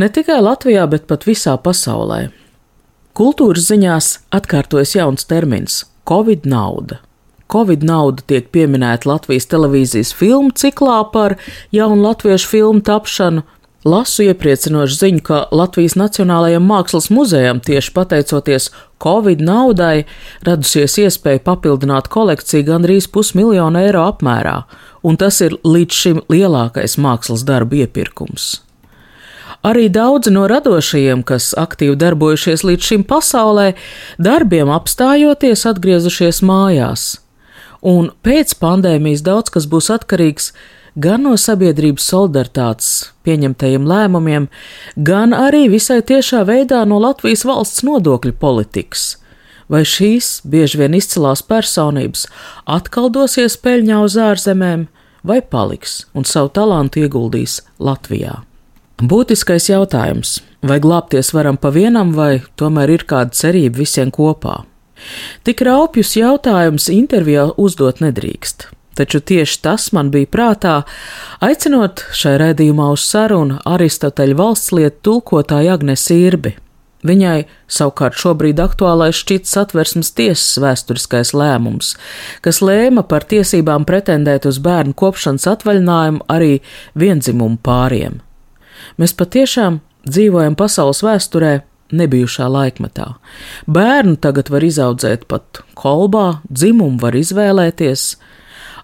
ne 0.00 0.08
tikai 0.12 0.40
Latvijā, 0.44 0.84
bet 0.88 1.08
pat 1.08 1.24
visā 1.28 1.56
pasaulē. 1.60 2.26
Kultūras 3.16 3.68
ziņās 3.68 4.12
atkārtojas 4.32 4.94
jauns 4.96 5.28
termins- 5.28 5.84
Covid 6.08 6.44
nauda. 6.48 7.00
Covid 7.52 7.84
nauda 7.84 8.24
tiek 8.26 8.48
pieminēta 8.54 9.10
Latvijas 9.10 9.48
televīzijas 9.52 10.14
filmu 10.16 10.54
ciklā 10.56 11.02
par 11.12 11.36
jaunu 11.74 12.06
latviešu 12.06 12.48
filmu 12.48 12.84
tapšanu, 12.86 13.44
Lasu 13.82 14.22
iepriecinošu 14.30 14.94
ziņu, 14.94 15.20
ka 15.26 15.38
Latvijas 15.50 15.96
Nacionālajam 15.98 16.62
Mākslas 16.70 17.08
muzejam 17.10 17.58
tieši 17.58 17.90
pateicoties 17.96 18.68
Covid 19.02 19.42
naudai 19.42 20.04
radusies 20.46 20.94
iespēja 21.02 21.42
papildināt 21.42 22.06
kolekciju 22.06 22.62
gandrīz 22.68 23.08
pusmiljonu 23.10 23.80
eiro 23.82 24.04
apmērā, 24.06 24.60
un 25.02 25.18
tas 25.18 25.40
ir 25.42 25.56
līdz 25.66 25.98
šim 25.98 26.20
lielākais 26.30 26.94
mākslas 26.94 27.42
darbu 27.48 27.82
iepirkums. 27.82 28.60
Arī 29.66 29.88
daudzi 29.90 30.30
no 30.30 30.46
radošajiem, 30.50 31.26
kas 31.26 31.50
aktīvi 31.58 31.98
darbojušies 31.98 32.62
līdz 32.66 32.86
šim 32.86 33.04
pasaulē, 33.06 33.72
darbiem 34.22 34.70
apstājoties, 34.74 35.66
atgriezušies 35.70 36.42
mājās. 36.46 37.21
Un 37.82 38.12
pēc 38.22 38.54
pandēmijas 38.62 39.24
daudz 39.26 39.50
kas 39.50 39.66
būs 39.66 39.90
atkarīgs 39.90 40.52
gan 40.94 41.24
no 41.26 41.32
sabiedrības 41.40 42.04
solidaritātes 42.12 42.90
pieņemtajiem 43.26 43.88
lēmumiem, 43.88 44.46
gan 44.96 45.34
arī 45.34 45.66
visai 45.72 45.98
tiešā 46.06 46.44
veidā 46.46 46.84
no 46.86 47.00
Latvijas 47.02 47.44
valsts 47.48 47.82
nodokļu 47.86 48.36
politikas. 48.38 49.16
Vai 49.72 49.82
šīs 49.88 50.42
bieži 50.44 50.78
vien 50.82 50.94
izcilās 50.94 51.42
personības 51.42 52.26
atkal 52.68 53.10
dosies 53.10 53.56
peļņā 53.56 54.00
uz 54.04 54.18
ārzemēm, 54.20 54.86
vai 55.24 55.40
paliks 55.40 56.02
un 56.14 56.26
savu 56.28 56.52
talantu 56.52 57.02
ieguldīs 57.06 57.62
Latvijā? 57.80 58.42
Būtiskais 59.02 59.70
jautājums- 59.70 60.40
vai 60.68 60.78
glābties 60.78 61.32
varam 61.32 61.56
pa 61.56 61.70
vienam, 61.70 62.12
vai 62.14 62.42
tomēr 62.56 62.90
ir 62.90 63.04
kāda 63.04 63.32
cerība 63.32 63.78
visiem 63.78 64.12
kopā? 64.12 64.64
Tik 65.46 65.64
raupjus 65.66 66.16
jautājumus 66.18 66.88
intervijā 66.92 67.48
uzdot 67.56 68.02
nedrīkst. 68.04 68.68
Taču 68.94 69.22
tieši 69.24 69.60
tas 69.64 69.86
man 69.96 70.10
bija 70.12 70.28
prātā, 70.28 70.74
aicinot 71.40 72.04
šai 72.12 72.34
raidījumā 72.42 72.90
uz 72.92 73.06
sarunu 73.08 73.56
Aristoteļa 73.64 74.36
valsts 74.36 74.74
lietu 74.76 75.00
tulkotāju 75.08 75.72
Agnes 75.72 76.04
Irbi. 76.12 76.52
Viņai 77.02 77.48
savukārt 77.66 78.14
šobrīd 78.20 78.60
aktuālais 78.62 79.16
šķiet 79.18 79.48
satversmes 79.50 80.12
tiesas 80.14 80.60
vēsturiskais 80.62 81.32
lēmums, 81.34 81.96
kas 82.44 82.60
lēma 82.62 83.02
par 83.08 83.26
tiesībām 83.26 83.88
pretendēt 83.88 84.46
uz 84.46 84.60
bērnu 84.62 84.94
kopšanas 84.94 85.48
atvaļinājumu 85.50 86.22
arī 86.30 86.60
viendzimumu 86.94 87.58
pāriem. 87.64 88.20
Mēs 89.02 89.16
patiešām 89.18 89.80
dzīvojam 90.06 90.54
pasaules 90.58 91.02
vēsturē 91.02 91.56
nebijušā 91.96 92.48
laikmetā. 92.50 93.14
Bērnu 93.66 94.16
tagad 94.22 94.50
var 94.52 94.64
izaudzēt 94.66 95.26
pat 95.30 95.62
kolbā, 95.78 96.42
dzimumu 96.50 97.00
var 97.02 97.16
izvēlēties. 97.18 98.06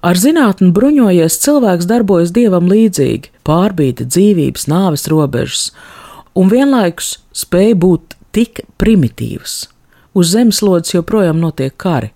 Ar 0.05 0.18
zinātni 0.21 0.71
bruņojies 0.75 1.40
cilvēks 1.42 1.88
darbojas 1.90 2.31
dievam 2.35 2.68
līdzīgi, 2.71 3.33
pārbīda 3.47 4.07
dzīvības, 4.07 4.68
nāves 4.71 5.09
robežas, 5.11 5.71
un 6.38 6.53
vienlaikus 6.53 7.16
spēja 7.35 7.75
būt 7.83 8.14
tik 8.37 8.62
primitīvs. 8.79 9.64
Uz 10.14 10.35
zemeslodes 10.35 10.94
joprojām 10.94 11.40
notiek 11.42 11.75
kari. 11.77 12.12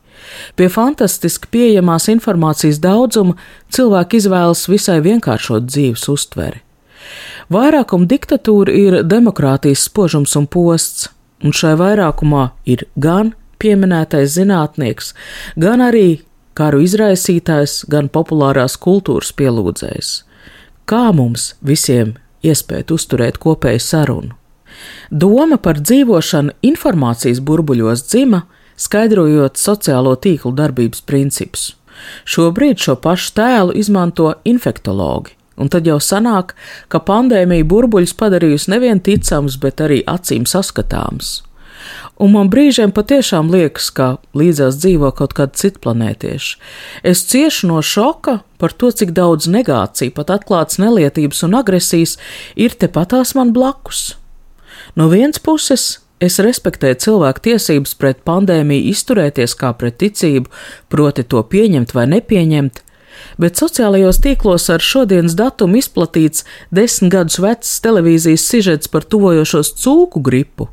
Pie 0.55 0.69
fantastiski 0.71 1.51
pieejamās 1.51 2.07
informācijas 2.13 2.79
daudzuma 2.83 3.35
cilvēki 3.75 4.21
izvēlas 4.23 4.69
visai 4.71 5.01
vienkāršot 5.03 5.67
dzīves 5.67 6.07
uztveri. 6.13 6.63
Vairākuma 7.53 8.09
diktatūra 8.09 8.73
ir 8.73 8.99
demokrātijas 9.05 9.87
spožums 9.89 10.37
un 10.39 10.47
posts, 10.47 11.09
un 11.43 11.55
šai 11.55 11.75
vairākumā 11.81 12.51
ir 12.69 12.87
gan 12.97 13.35
pieminētais 13.63 14.35
zinātnieks, 14.37 15.13
gan 15.61 15.83
arī 15.85 16.23
karu 16.59 16.83
izraisītājs, 16.85 17.83
gan 17.91 18.11
populārās 18.13 18.77
kultūras 18.81 19.33
pielūdzējs. 19.39 20.13
Kā 20.89 21.11
mums 21.15 21.53
visiem 21.63 22.17
iespēt 22.45 22.91
uzturēt 22.95 23.39
kopēju 23.43 23.83
sarunu? 23.83 24.37
Doma 25.11 25.59
par 25.63 25.79
dzīvošanu 25.81 26.57
informācijas 26.65 27.43
burbuļos 27.45 28.07
dzima, 28.09 28.43
skaidrojot 28.81 29.61
sociālo 29.61 30.17
tīklu 30.17 30.55
darbības 30.57 31.05
principus. 31.07 31.73
Šobrīd 32.27 32.81
šo 32.83 32.97
pašu 33.05 33.35
tēlu 33.37 33.77
izmanto 33.79 34.33
infektologi, 34.49 35.37
Un 35.63 35.71
tad 35.71 35.87
jau 35.87 36.01
sanāk, 36.03 36.57
ka 36.91 36.99
pandēmija 37.07 37.69
burbuļus 37.71 38.17
padarījusi 38.19 38.75
nevien 38.75 39.01
ticams, 39.05 39.61
bet 39.63 39.83
arī 39.85 40.03
acīm 40.11 40.49
saskatāms. 40.51 41.41
Un 42.23 42.35
man 42.37 42.51
brīžiem 42.53 42.93
patiešām 42.95 43.51
liekas, 43.51 43.89
ka 43.95 44.09
līdzās 44.39 44.79
dzīvo 44.83 45.11
kaut 45.19 45.35
kādi 45.39 45.59
citplanētieši. 45.63 46.53
Es 47.09 47.25
ciešu 47.31 47.71
no 47.71 47.81
šoka 47.83 48.41
par 48.63 48.75
to, 48.79 48.93
cik 48.95 49.15
daudz 49.17 49.49
negācija, 49.51 50.15
pat 50.15 50.31
atklāts 50.37 50.79
nelietības 50.83 51.43
un 51.49 51.59
agresijas 51.59 52.19
ir 52.55 52.77
tepatās 52.79 53.35
man 53.39 53.51
blakus. 53.57 54.13
No 54.99 55.09
vienas 55.11 55.43
puses, 55.43 56.03
es 56.23 56.39
respektēju 56.43 57.01
cilvēku 57.07 57.47
tiesības 57.49 57.97
pret 57.99 58.23
pandēmiju 58.29 58.93
izturēties 58.93 59.57
kā 59.59 59.73
pret 59.79 59.99
ticību, 60.03 60.51
proti 60.93 61.27
to 61.27 61.43
pieņemt 61.43 61.95
vai 61.97 62.07
nepieņemt, 62.13 62.82
bet 63.43 63.61
sociālajos 63.61 64.21
tīklos 64.25 64.69
ar 64.73 64.83
šodienas 64.85 65.37
datumu 65.39 65.81
izplatīts 65.81 66.47
desmit 66.75 67.13
gadus 67.13 67.39
vecs 67.43 67.77
televīzijas 67.85 68.47
sižets 68.49 68.91
par 68.93 69.07
tuvojošos 69.09 69.75
cūku 69.83 70.23
gripu, 70.25 70.69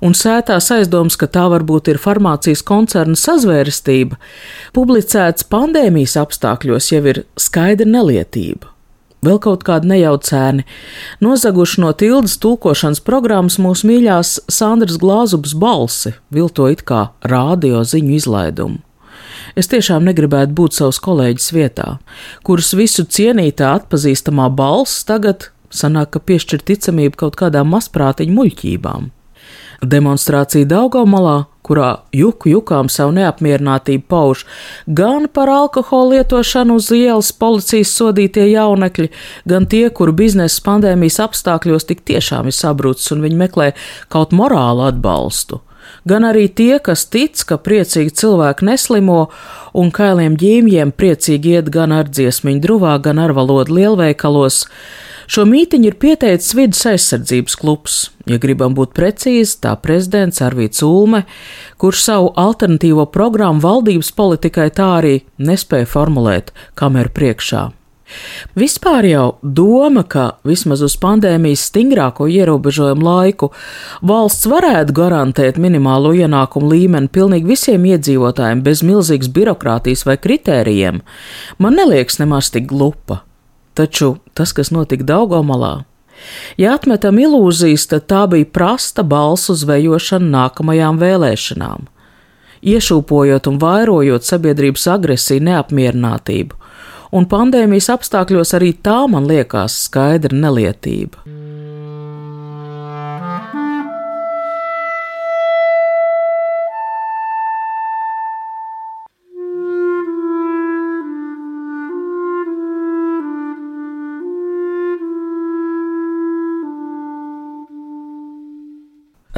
un 0.00 0.16
sētās 0.18 0.70
aizdoms, 0.74 1.18
ka 1.20 1.30
tā 1.30 1.46
varbūt 1.52 1.92
ir 1.92 2.02
farmācijas 2.02 2.64
koncerna 2.66 3.18
sazvērestība, 3.18 4.20
publicēts 4.76 5.48
pandēmijas 5.52 6.18
apstākļos 6.22 6.92
jau 6.94 7.02
ir 7.14 7.24
skaidra 7.40 7.88
nelietība. 7.88 8.72
Vēl 9.22 9.38
kaut 9.38 9.62
kādi 9.62 9.86
nejaucēni, 9.86 10.64
nozaguši 11.22 11.82
no 11.84 11.92
tildes 11.94 12.34
tulkošanas 12.42 12.98
programmas 13.06 13.54
mūsu 13.62 13.86
mīļās 13.86 14.40
Sandras 14.50 14.98
Glāzubas 14.98 15.54
balsi, 15.54 16.16
vilto 16.34 16.66
it 16.72 16.82
kā 16.88 17.12
rādio 17.30 17.84
ziņu 17.86 18.16
izlaidumu. 18.18 18.82
Es 19.58 19.68
tiešām 19.68 20.06
negribētu 20.08 20.54
būt 20.56 20.78
savas 20.78 21.00
kolēģis 21.04 21.48
vietā, 21.52 21.88
kuras 22.46 22.72
visu 22.78 23.04
cienītā 23.04 23.74
atpazīstamā 23.80 24.48
balss 24.56 25.04
tagad 25.08 25.50
sanāk, 25.72 26.14
ka 26.14 26.22
piešķir 26.24 26.64
ticamību 26.68 27.24
kaut 27.24 27.36
kādām 27.40 27.72
mazprātiņu 27.72 28.36
muļķībām. 28.38 29.10
Demonstrācija 29.82 30.68
Daugamalā, 30.70 31.48
kurā 31.66 31.88
juku 32.14 32.52
jukām 32.52 32.86
savu 32.90 33.16
neapmierinātību 33.16 34.04
pauž 34.10 34.44
gan 34.86 35.26
par 35.26 35.50
alkoholu 35.50 36.14
lietošanu 36.16 36.76
uz 36.78 36.90
ielas 36.94 37.32
policijas 37.34 37.90
sodītie 37.98 38.46
jaunekļi, 38.52 39.10
gan 39.50 39.66
tie, 39.66 39.88
kuru 39.90 40.14
biznesa 40.22 40.62
pandēmijas 40.66 41.18
apstākļos 41.26 41.88
tik 41.90 42.06
tiešām 42.06 42.50
ir 42.50 42.56
sabrūcis 42.56 43.14
un 43.16 43.26
viņi 43.26 43.42
meklē 43.42 43.68
kaut 44.14 44.34
morālu 44.38 44.86
atbalstu 44.86 45.60
gan 46.08 46.26
arī 46.28 46.48
tie, 46.48 46.78
kas 46.82 47.04
tic, 47.10 47.38
ka 47.48 47.58
priecīgi 47.60 48.14
cilvēki 48.22 48.66
neslimo 48.68 49.26
un 49.78 49.92
kailiem 49.94 50.36
ģīmjiem 50.40 50.92
priecīgi 50.96 51.56
iet 51.56 51.70
gan 51.72 51.94
ar 51.96 52.10
dziesmiņu 52.10 52.62
druvā, 52.64 52.96
gan 53.04 53.22
ar 53.22 53.34
valodu 53.36 53.78
lielveikalos. 53.78 54.64
Šo 55.32 55.44
mītiņu 55.48 55.88
ir 55.88 55.98
pieteicis 56.02 56.56
vidas 56.58 56.82
aizsardzības 56.90 57.54
klubs. 57.56 57.98
Ja 58.28 58.36
gribam 58.42 58.74
būt 58.76 58.92
precīzi, 58.96 59.60
tā 59.64 59.74
prezidents 59.80 60.42
Arvīts 60.44 60.82
Ulme, 60.86 61.24
kurš 61.80 62.02
savu 62.08 62.32
alternatīvo 62.38 63.06
programmu 63.14 63.62
valdības 63.62 64.12
politikai 64.18 64.68
tā 64.74 64.88
arī 64.98 65.14
nespēja 65.38 65.88
formulēt 65.88 66.52
kameru 66.78 67.14
priekšā. 67.14 67.70
Vispār 68.58 69.06
jau 69.08 69.26
doma, 69.42 70.02
ka 70.04 70.32
vismaz 70.48 70.82
uz 70.84 70.96
pandēmijas 71.00 71.66
stingrāko 71.70 72.28
ierobežojumu 72.30 73.06
laiku 73.06 73.52
valsts 74.02 74.48
varētu 74.50 74.96
garantēt 74.96 75.60
minimālo 75.62 76.12
ienākumu 76.16 76.72
līmeni 76.74 77.12
pilnīgi 77.12 77.52
visiem 77.54 77.86
iedzīvotājiem 77.92 78.64
bez 78.66 78.82
milzīgas 78.86 79.30
birokrātijas 79.32 80.04
vai 80.08 80.18
kritērijiem, 80.20 81.00
man 81.58 81.80
neliekas 81.80 82.20
nemaz 82.22 82.52
tik 82.52 82.68
glupa. 82.70 83.22
Taču 83.72 84.18
tas, 84.36 84.52
kas 84.52 84.68
notika 84.74 85.06
Daugomalā, 85.08 85.78
Ja 86.56 86.76
atmetam 86.76 87.18
ilūzijas, 87.18 87.88
tad 87.90 88.06
tā 88.10 88.24
bija 88.30 88.48
prasta 88.54 89.02
balsu 89.02 89.56
zvejošana 89.58 90.28
nākamajām 90.36 91.00
vēlēšanām. 91.00 91.88
Iešūpojot 92.62 93.48
un 93.50 93.58
vairojot 93.62 94.26
sabiedrības 94.26 94.86
agresiju, 94.92 95.42
neapmierinātību, 95.48 96.58
un 97.12 97.28
pandēmijas 97.28 97.90
apstākļos 97.92 98.56
arī 98.58 98.72
tā 98.84 99.02
man 99.10 99.28
liekas 99.28 99.76
skaidra 99.86 100.36
nelietība. 100.46 101.41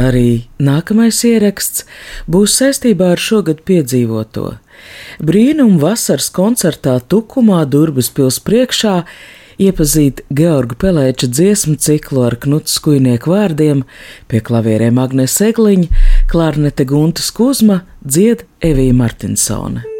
Arī 0.04 0.44
nākamais 0.60 1.20
ieraksts 1.24 1.84
būs 2.28 2.58
saistībā 2.58 3.14
ar 3.14 3.22
šogad 3.22 3.62
piedzīvoto. 3.68 4.56
Brīnum 5.24 5.78
vasaras 5.80 6.28
koncertā 6.34 6.98
Tukumā 7.00 7.62
Durbas 7.70 8.10
pils 8.12 8.40
priekšā 8.44 8.96
iepazīt 9.64 10.24
Georga 10.34 10.76
Pelēča 10.84 11.30
dziesmu 11.30 11.78
ciklu 11.80 12.26
ar 12.26 12.36
Knuts 12.42 12.76
Kujnieku 12.84 13.32
vārdiem, 13.32 13.86
pie 14.28 14.42
klavierēm 14.44 15.00
Agnes 15.00 15.38
Egliņa, 15.48 16.04
klarnete 16.30 16.88
Gunta 16.90 17.24
Skuzma, 17.24 17.84
dzied 18.02 18.44
Evija 18.60 19.00
Martinsone. 19.00 19.93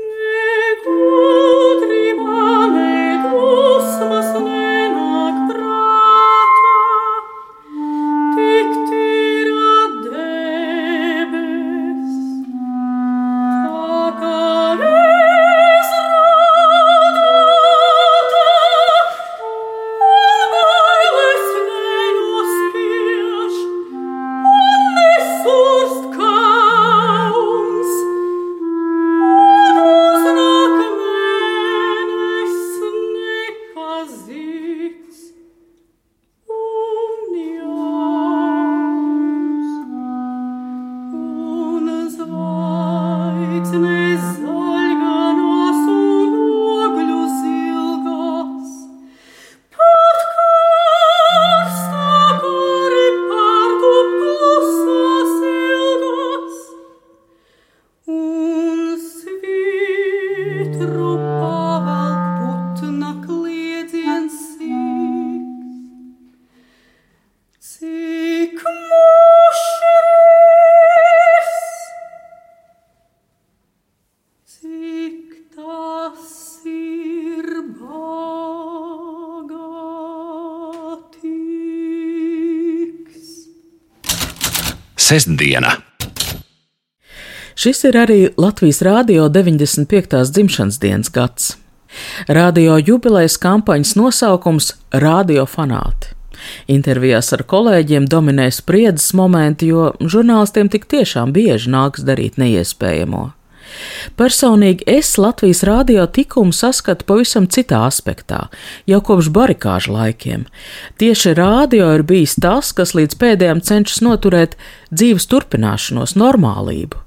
Sestdiena, 85.05 85.69
Šis 87.55 87.83
ir 87.85 87.97
arī 88.01 88.15
Latvijas 88.41 88.79
Rādio 88.83 89.27
95. 89.29 90.31
dzimšanas 90.33 90.79
dienas 90.81 91.11
gads. 91.13 91.51
Radio 92.29 92.79
jubilejas 92.87 93.37
kampaņas 93.37 93.93
nosaukums- 94.01 94.73
Radio 95.05 95.45
fanāti. 95.45 96.15
Intervijās 96.69 97.33
ar 97.37 97.45
kolēģiem 97.45 98.09
dominē 98.09 98.49
spriedzes 98.51 99.13
momenti, 99.13 99.67
jo 99.67 99.93
žurnālistiem 100.01 100.71
tik 100.71 100.89
tiešām 100.89 101.37
bieži 101.37 101.69
nāks 101.69 102.01
darīt 102.01 102.41
neiespējamo. 102.41 103.33
Personīgi 104.19 104.87
es 104.91 105.15
Latvijas 105.21 105.63
rādio 105.67 106.07
tikumu 106.07 106.55
saskatu 106.55 107.07
pavisam 107.09 107.47
citā 107.47 107.85
aspektā, 107.89 108.47
jau 108.91 109.01
kopš 109.05 109.31
barikāžu 109.35 109.95
laikiem. 109.95 110.49
Tieši 111.01 111.37
rādio 111.39 111.93
ir 111.95 112.07
bijis 112.09 112.39
tas, 112.41 112.73
kas 112.77 112.97
līdz 112.97 113.21
pēdējiem 113.21 113.65
cenšas 113.65 114.03
noturēt 114.05 114.59
dzīves 114.93 115.29
turpināšanos, 115.31 116.17
normālību. 116.21 117.04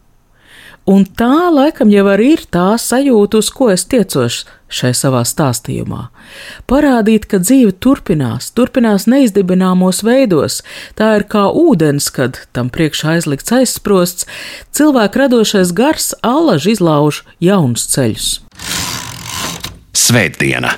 Un 0.87 1.03
tā 1.19 1.49
laikam 1.51 1.89
jau 1.91 2.05
arī 2.07 2.29
ir 2.37 2.45
tā 2.47 2.77
sajūta, 2.79 3.41
uz 3.41 3.49
ko 3.51 3.67
es 3.73 3.83
tiecos 3.91 4.45
šai 4.71 4.93
savā 4.95 5.25
stāstījumā. 5.27 6.05
Parādīt, 6.67 7.27
ka 7.27 7.41
dzīve 7.43 7.73
turpinās, 7.83 8.53
turpinās 8.55 9.03
neizdibināmos 9.11 9.99
veidos. 10.07 10.61
Tā 10.95 11.13
ir 11.19 11.27
kā 11.27 11.47
ūdens, 11.51 12.07
kad 12.15 12.39
tam 12.55 12.71
priekšā 12.71 13.17
aizlikts 13.17 13.51
aizsprosts, 13.59 14.27
cilvēka 14.71 15.25
radošais 15.25 15.75
gars 15.75 16.13
allaž 16.23 16.69
izlauž 16.77 17.23
jaunus 17.43 17.87
ceļus. 17.91 18.29
Svētdiena, 19.97 20.77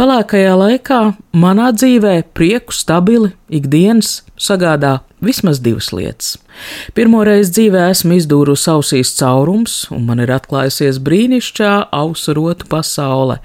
Pelēkajā 0.00 0.52
laikā 0.56 0.98
manā 1.36 1.66
dzīvē 1.76 2.22
prieku 2.32 2.72
stabili 2.72 3.34
ikdienas 3.52 4.22
sagādā 4.40 4.94
vismaz 5.20 5.58
divas 5.60 5.90
lietas. 5.92 6.38
Pirmoreiz 6.96 7.50
dzīvē 7.52 7.82
esmu 7.90 8.16
izdūrusi 8.16 8.70
ausīs 8.72 9.10
caurums, 9.18 9.74
un 9.92 10.06
man 10.08 10.22
ir 10.24 10.32
atklājusies 10.32 11.02
brīnišķīgā 11.04 11.74
ausu 11.92 12.32
rotu 12.38 12.70
pasaule. 12.72 13.42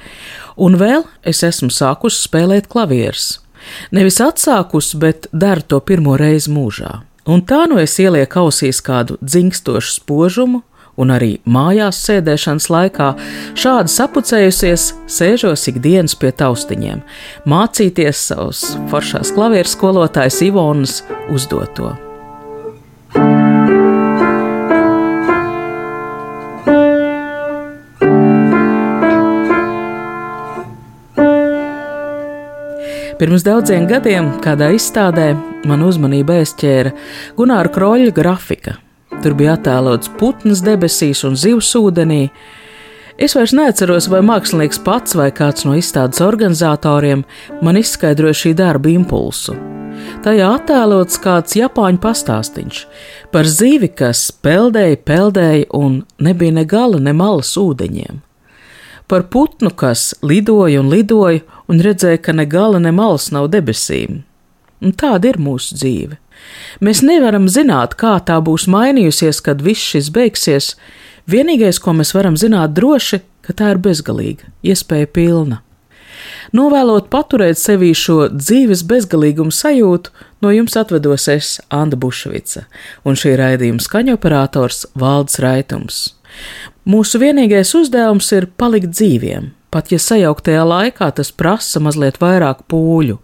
Un 0.55 0.79
vēl 0.79 1.03
es 1.27 1.43
esmu 1.43 1.67
sākusi 1.75 2.23
spēlēt 2.29 2.71
klavierus. 2.71 3.41
Nevis 3.91 4.21
atsākusi, 4.23 4.95
bet 5.03 5.27
daru 5.35 5.67
to 5.67 5.81
pirmo 5.83 6.15
reizi 6.15 6.55
mūžā. 6.55 7.01
Un 7.27 7.43
tā 7.43 7.65
nu 7.67 7.83
es 7.83 7.99
ielieku 7.99 8.45
ausīs 8.45 8.79
kādu 8.79 9.19
dzingstošu 9.19 9.97
spožumu, 9.97 10.63
un 11.01 11.11
arī 11.15 11.35
mājās 11.49 11.99
sēdēšanas 12.07 12.69
laikā 12.71 13.09
šādi 13.59 13.93
sapucējusies, 13.95 14.87
sēžos 15.11 15.67
ikdienas 15.71 16.15
pie 16.19 16.31
taustiņiem, 16.35 17.03
mācīties 17.49 18.25
savus 18.31 18.65
foršās 18.91 19.33
klavieru 19.35 19.71
skolotājas 19.71 20.41
Ivonas 20.47 21.01
uzdoto. 21.33 21.95
Pirms 33.15 33.45
daudziem 33.47 33.85
gadiem 33.87 34.33
kādā 34.43 34.73
izstādē 34.75 35.29
man 35.69 35.85
uzmanību 35.87 36.35
aizķēra 36.35 36.91
Gunāra 37.37 37.71
Kroļa 37.71 38.11
grafika. 38.15 38.75
Tur 39.23 39.35
bija 39.37 39.55
attēlots 39.55 40.11
putns 40.19 40.61
debesīs 40.65 41.23
un 41.27 41.37
zivs 41.39 41.71
ūdenī. 41.79 42.27
Es 43.15 43.35
vairs 43.37 43.53
neatceros, 43.55 44.09
vai 44.11 44.19
mākslinieks 44.25 44.81
pats 44.83 45.15
vai 45.15 45.29
kāds 45.35 45.63
no 45.67 45.77
izstādes 45.79 46.21
organizatoriem 46.25 47.23
man 47.63 47.79
izskaidroja 47.79 48.35
šī 48.41 48.53
darba 48.59 48.91
impulsu. 48.91 49.55
Tajā 50.25 50.51
attēlots 50.57 51.21
kāds 51.23 51.55
japāņu 51.55 52.01
pastāstīns 52.03 52.83
par 53.31 53.47
zivi, 53.47 53.87
kas 53.87 54.27
peldēja, 54.43 54.99
peldēja 55.07 55.71
un 55.73 56.01
nebija 56.19 56.59
ne 56.59 56.65
gala, 56.67 56.99
ne 56.99 57.15
malas 57.15 57.55
ūdeņiem 57.59 58.25
par 59.07 59.23
putnu, 59.29 59.69
kas 59.69 60.15
lidoja 60.21 60.81
un 60.81 60.89
lidoja, 60.89 61.43
un 61.69 61.81
redzēja, 61.81 62.21
ka 62.21 62.33
ne 62.33 62.45
gala, 62.49 62.81
ne 62.81 62.91
malas 62.95 63.29
nav 63.33 63.49
debesīm. 63.53 64.23
Un 64.81 64.93
tāda 64.97 65.31
ir 65.31 65.41
mūsu 65.41 65.77
dzīve. 65.77 66.17
Mēs 66.83 67.01
nevaram 67.05 67.49
zināt, 67.51 67.95
kā 67.99 68.17
tā 68.25 68.39
būs 68.43 68.67
mainījusies, 68.71 69.41
kad 69.45 69.63
viss 69.65 69.93
šis 69.93 70.11
beigsies. 70.15 70.73
Vienīgais, 71.31 71.79
ko 71.81 71.95
mēs 71.97 72.13
varam 72.15 72.37
zināt 72.37 72.75
droši, 72.77 73.21
ka 73.45 73.53
tā 73.57 73.73
ir 73.73 73.81
bezgalīga, 73.81 74.51
iespēja 74.65 75.09
pilna. 75.13 75.61
Novēlot 76.55 77.09
paturēt 77.11 77.59
sevī 77.59 77.91
šo 77.97 78.29
dzīves 78.31 78.85
bezgalīgumu 78.87 79.53
sajūtu, 79.53 80.13
no 80.41 80.51
jums 80.53 80.77
atvedos 80.79 81.27
es, 81.31 81.55
Anna 81.73 81.97
Bušvica, 81.99 82.65
un 83.05 83.17
šī 83.19 83.35
raidījuma 83.41 83.83
skaņoperators 83.83 84.85
Valds 84.99 85.41
Raitums. 85.43 85.99
Mūsu 86.85 87.19
vienīgais 87.21 87.73
uzdevums 87.77 88.29
ir 88.37 88.47
palikt 88.61 88.93
dzīviem, 88.93 89.49
pat 89.75 89.91
ja 89.91 89.99
sajauktajā 89.99 90.63
laikā 90.63 91.09
tas 91.17 91.33
prasa 91.35 91.81
mazliet 91.83 92.21
vairāk 92.21 92.63
pūļu. 92.71 93.17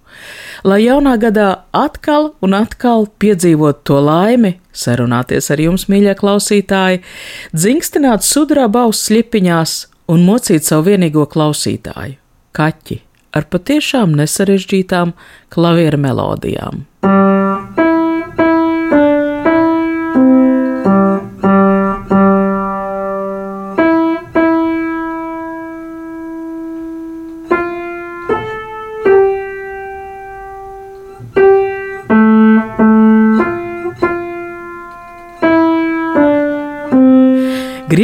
Lai 0.68 0.82
jaunā 0.84 1.16
gadā 1.22 1.48
atkal 1.72 2.34
un 2.44 2.58
atkal 2.58 3.08
piedzīvot 3.24 3.86
to 3.88 4.02
laimi, 4.04 4.58
sarunāties 4.76 5.48
ar 5.54 5.64
jums, 5.64 5.88
mīļie 5.92 6.18
klausītāji, 6.20 7.04
dzingstināt 7.56 8.28
sudraba 8.28 8.84
auss 8.90 9.08
slipiņās 9.08 9.78
un 10.12 10.28
mocīt 10.28 10.68
savu 10.68 10.90
vienīgo 10.92 11.24
klausītāju- 11.32 12.20
kaķi 12.58 13.00
ar 13.32 13.48
patiešām 13.48 14.12
nesarežģītām 14.20 15.16
klavieru 15.50 15.98
melodijām. 15.98 16.86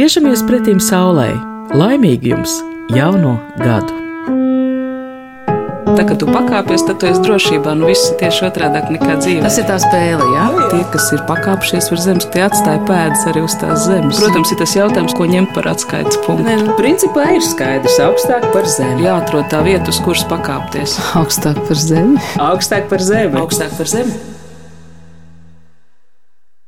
Griežamies 0.08 0.40
pretim 0.48 0.78
saulē, 0.80 1.34
laimīgi 1.76 2.30
jums 2.30 2.52
jauno 2.96 3.34
gadu! 3.60 3.92
Tā 5.98 6.06
kā 6.08 6.14
tu 6.16 6.24
pakāpies, 6.30 6.86
tad 6.88 6.96
tu 7.02 7.10
esi 7.10 7.20
drošībā. 7.26 7.74
Nu, 7.76 7.90
viss 7.90 8.06
ir 8.08 8.16
tieši 8.22 8.46
otrādi 8.48 8.80
nekā 8.94 9.18
dzīve. 9.20 9.42
Tas 9.44 9.58
ir 9.60 9.66
tā 9.68 9.76
spēle, 9.84 10.30
jā. 10.32 10.46
Tie, 10.72 10.80
kas 10.94 11.10
ir 11.12 11.20
pakāpšies 11.28 11.90
uz 11.92 12.06
zemes, 12.06 12.24
tie 12.32 12.46
atstāja 12.46 12.80
pēdas 12.88 13.26
arī 13.28 13.44
uz 13.44 13.58
tās 13.60 13.84
zemes. 13.84 14.16
Protams, 14.22 14.54
ir 14.56 14.62
tas 14.62 14.74
jautājums, 14.78 15.18
ko 15.18 15.28
ņemt 15.28 15.52
par 15.58 15.68
atskaites 15.74 16.22
punktu. 16.24 16.48
Nē, 16.48 16.56
nu, 16.62 16.78
Principā 16.80 17.28
ir 17.36 17.44
skaidrs, 17.44 18.00
augstāk 18.08 18.48
par 18.56 18.64
zemi. 18.78 19.04
Jāatrod 19.04 19.52
tā 19.52 19.60
vieta, 19.68 19.92
uz 19.92 20.00
kuras 20.08 20.24
pakāpties. 20.32 20.96
augstāk 21.20 21.60
par 21.68 21.84
zemi. 21.84 22.16
Augstāk 22.48 22.88
par 22.88 23.04
zemi. 23.12 23.44
Augstāk 23.44 23.76
par 23.76 23.92
zemi. 23.92 24.16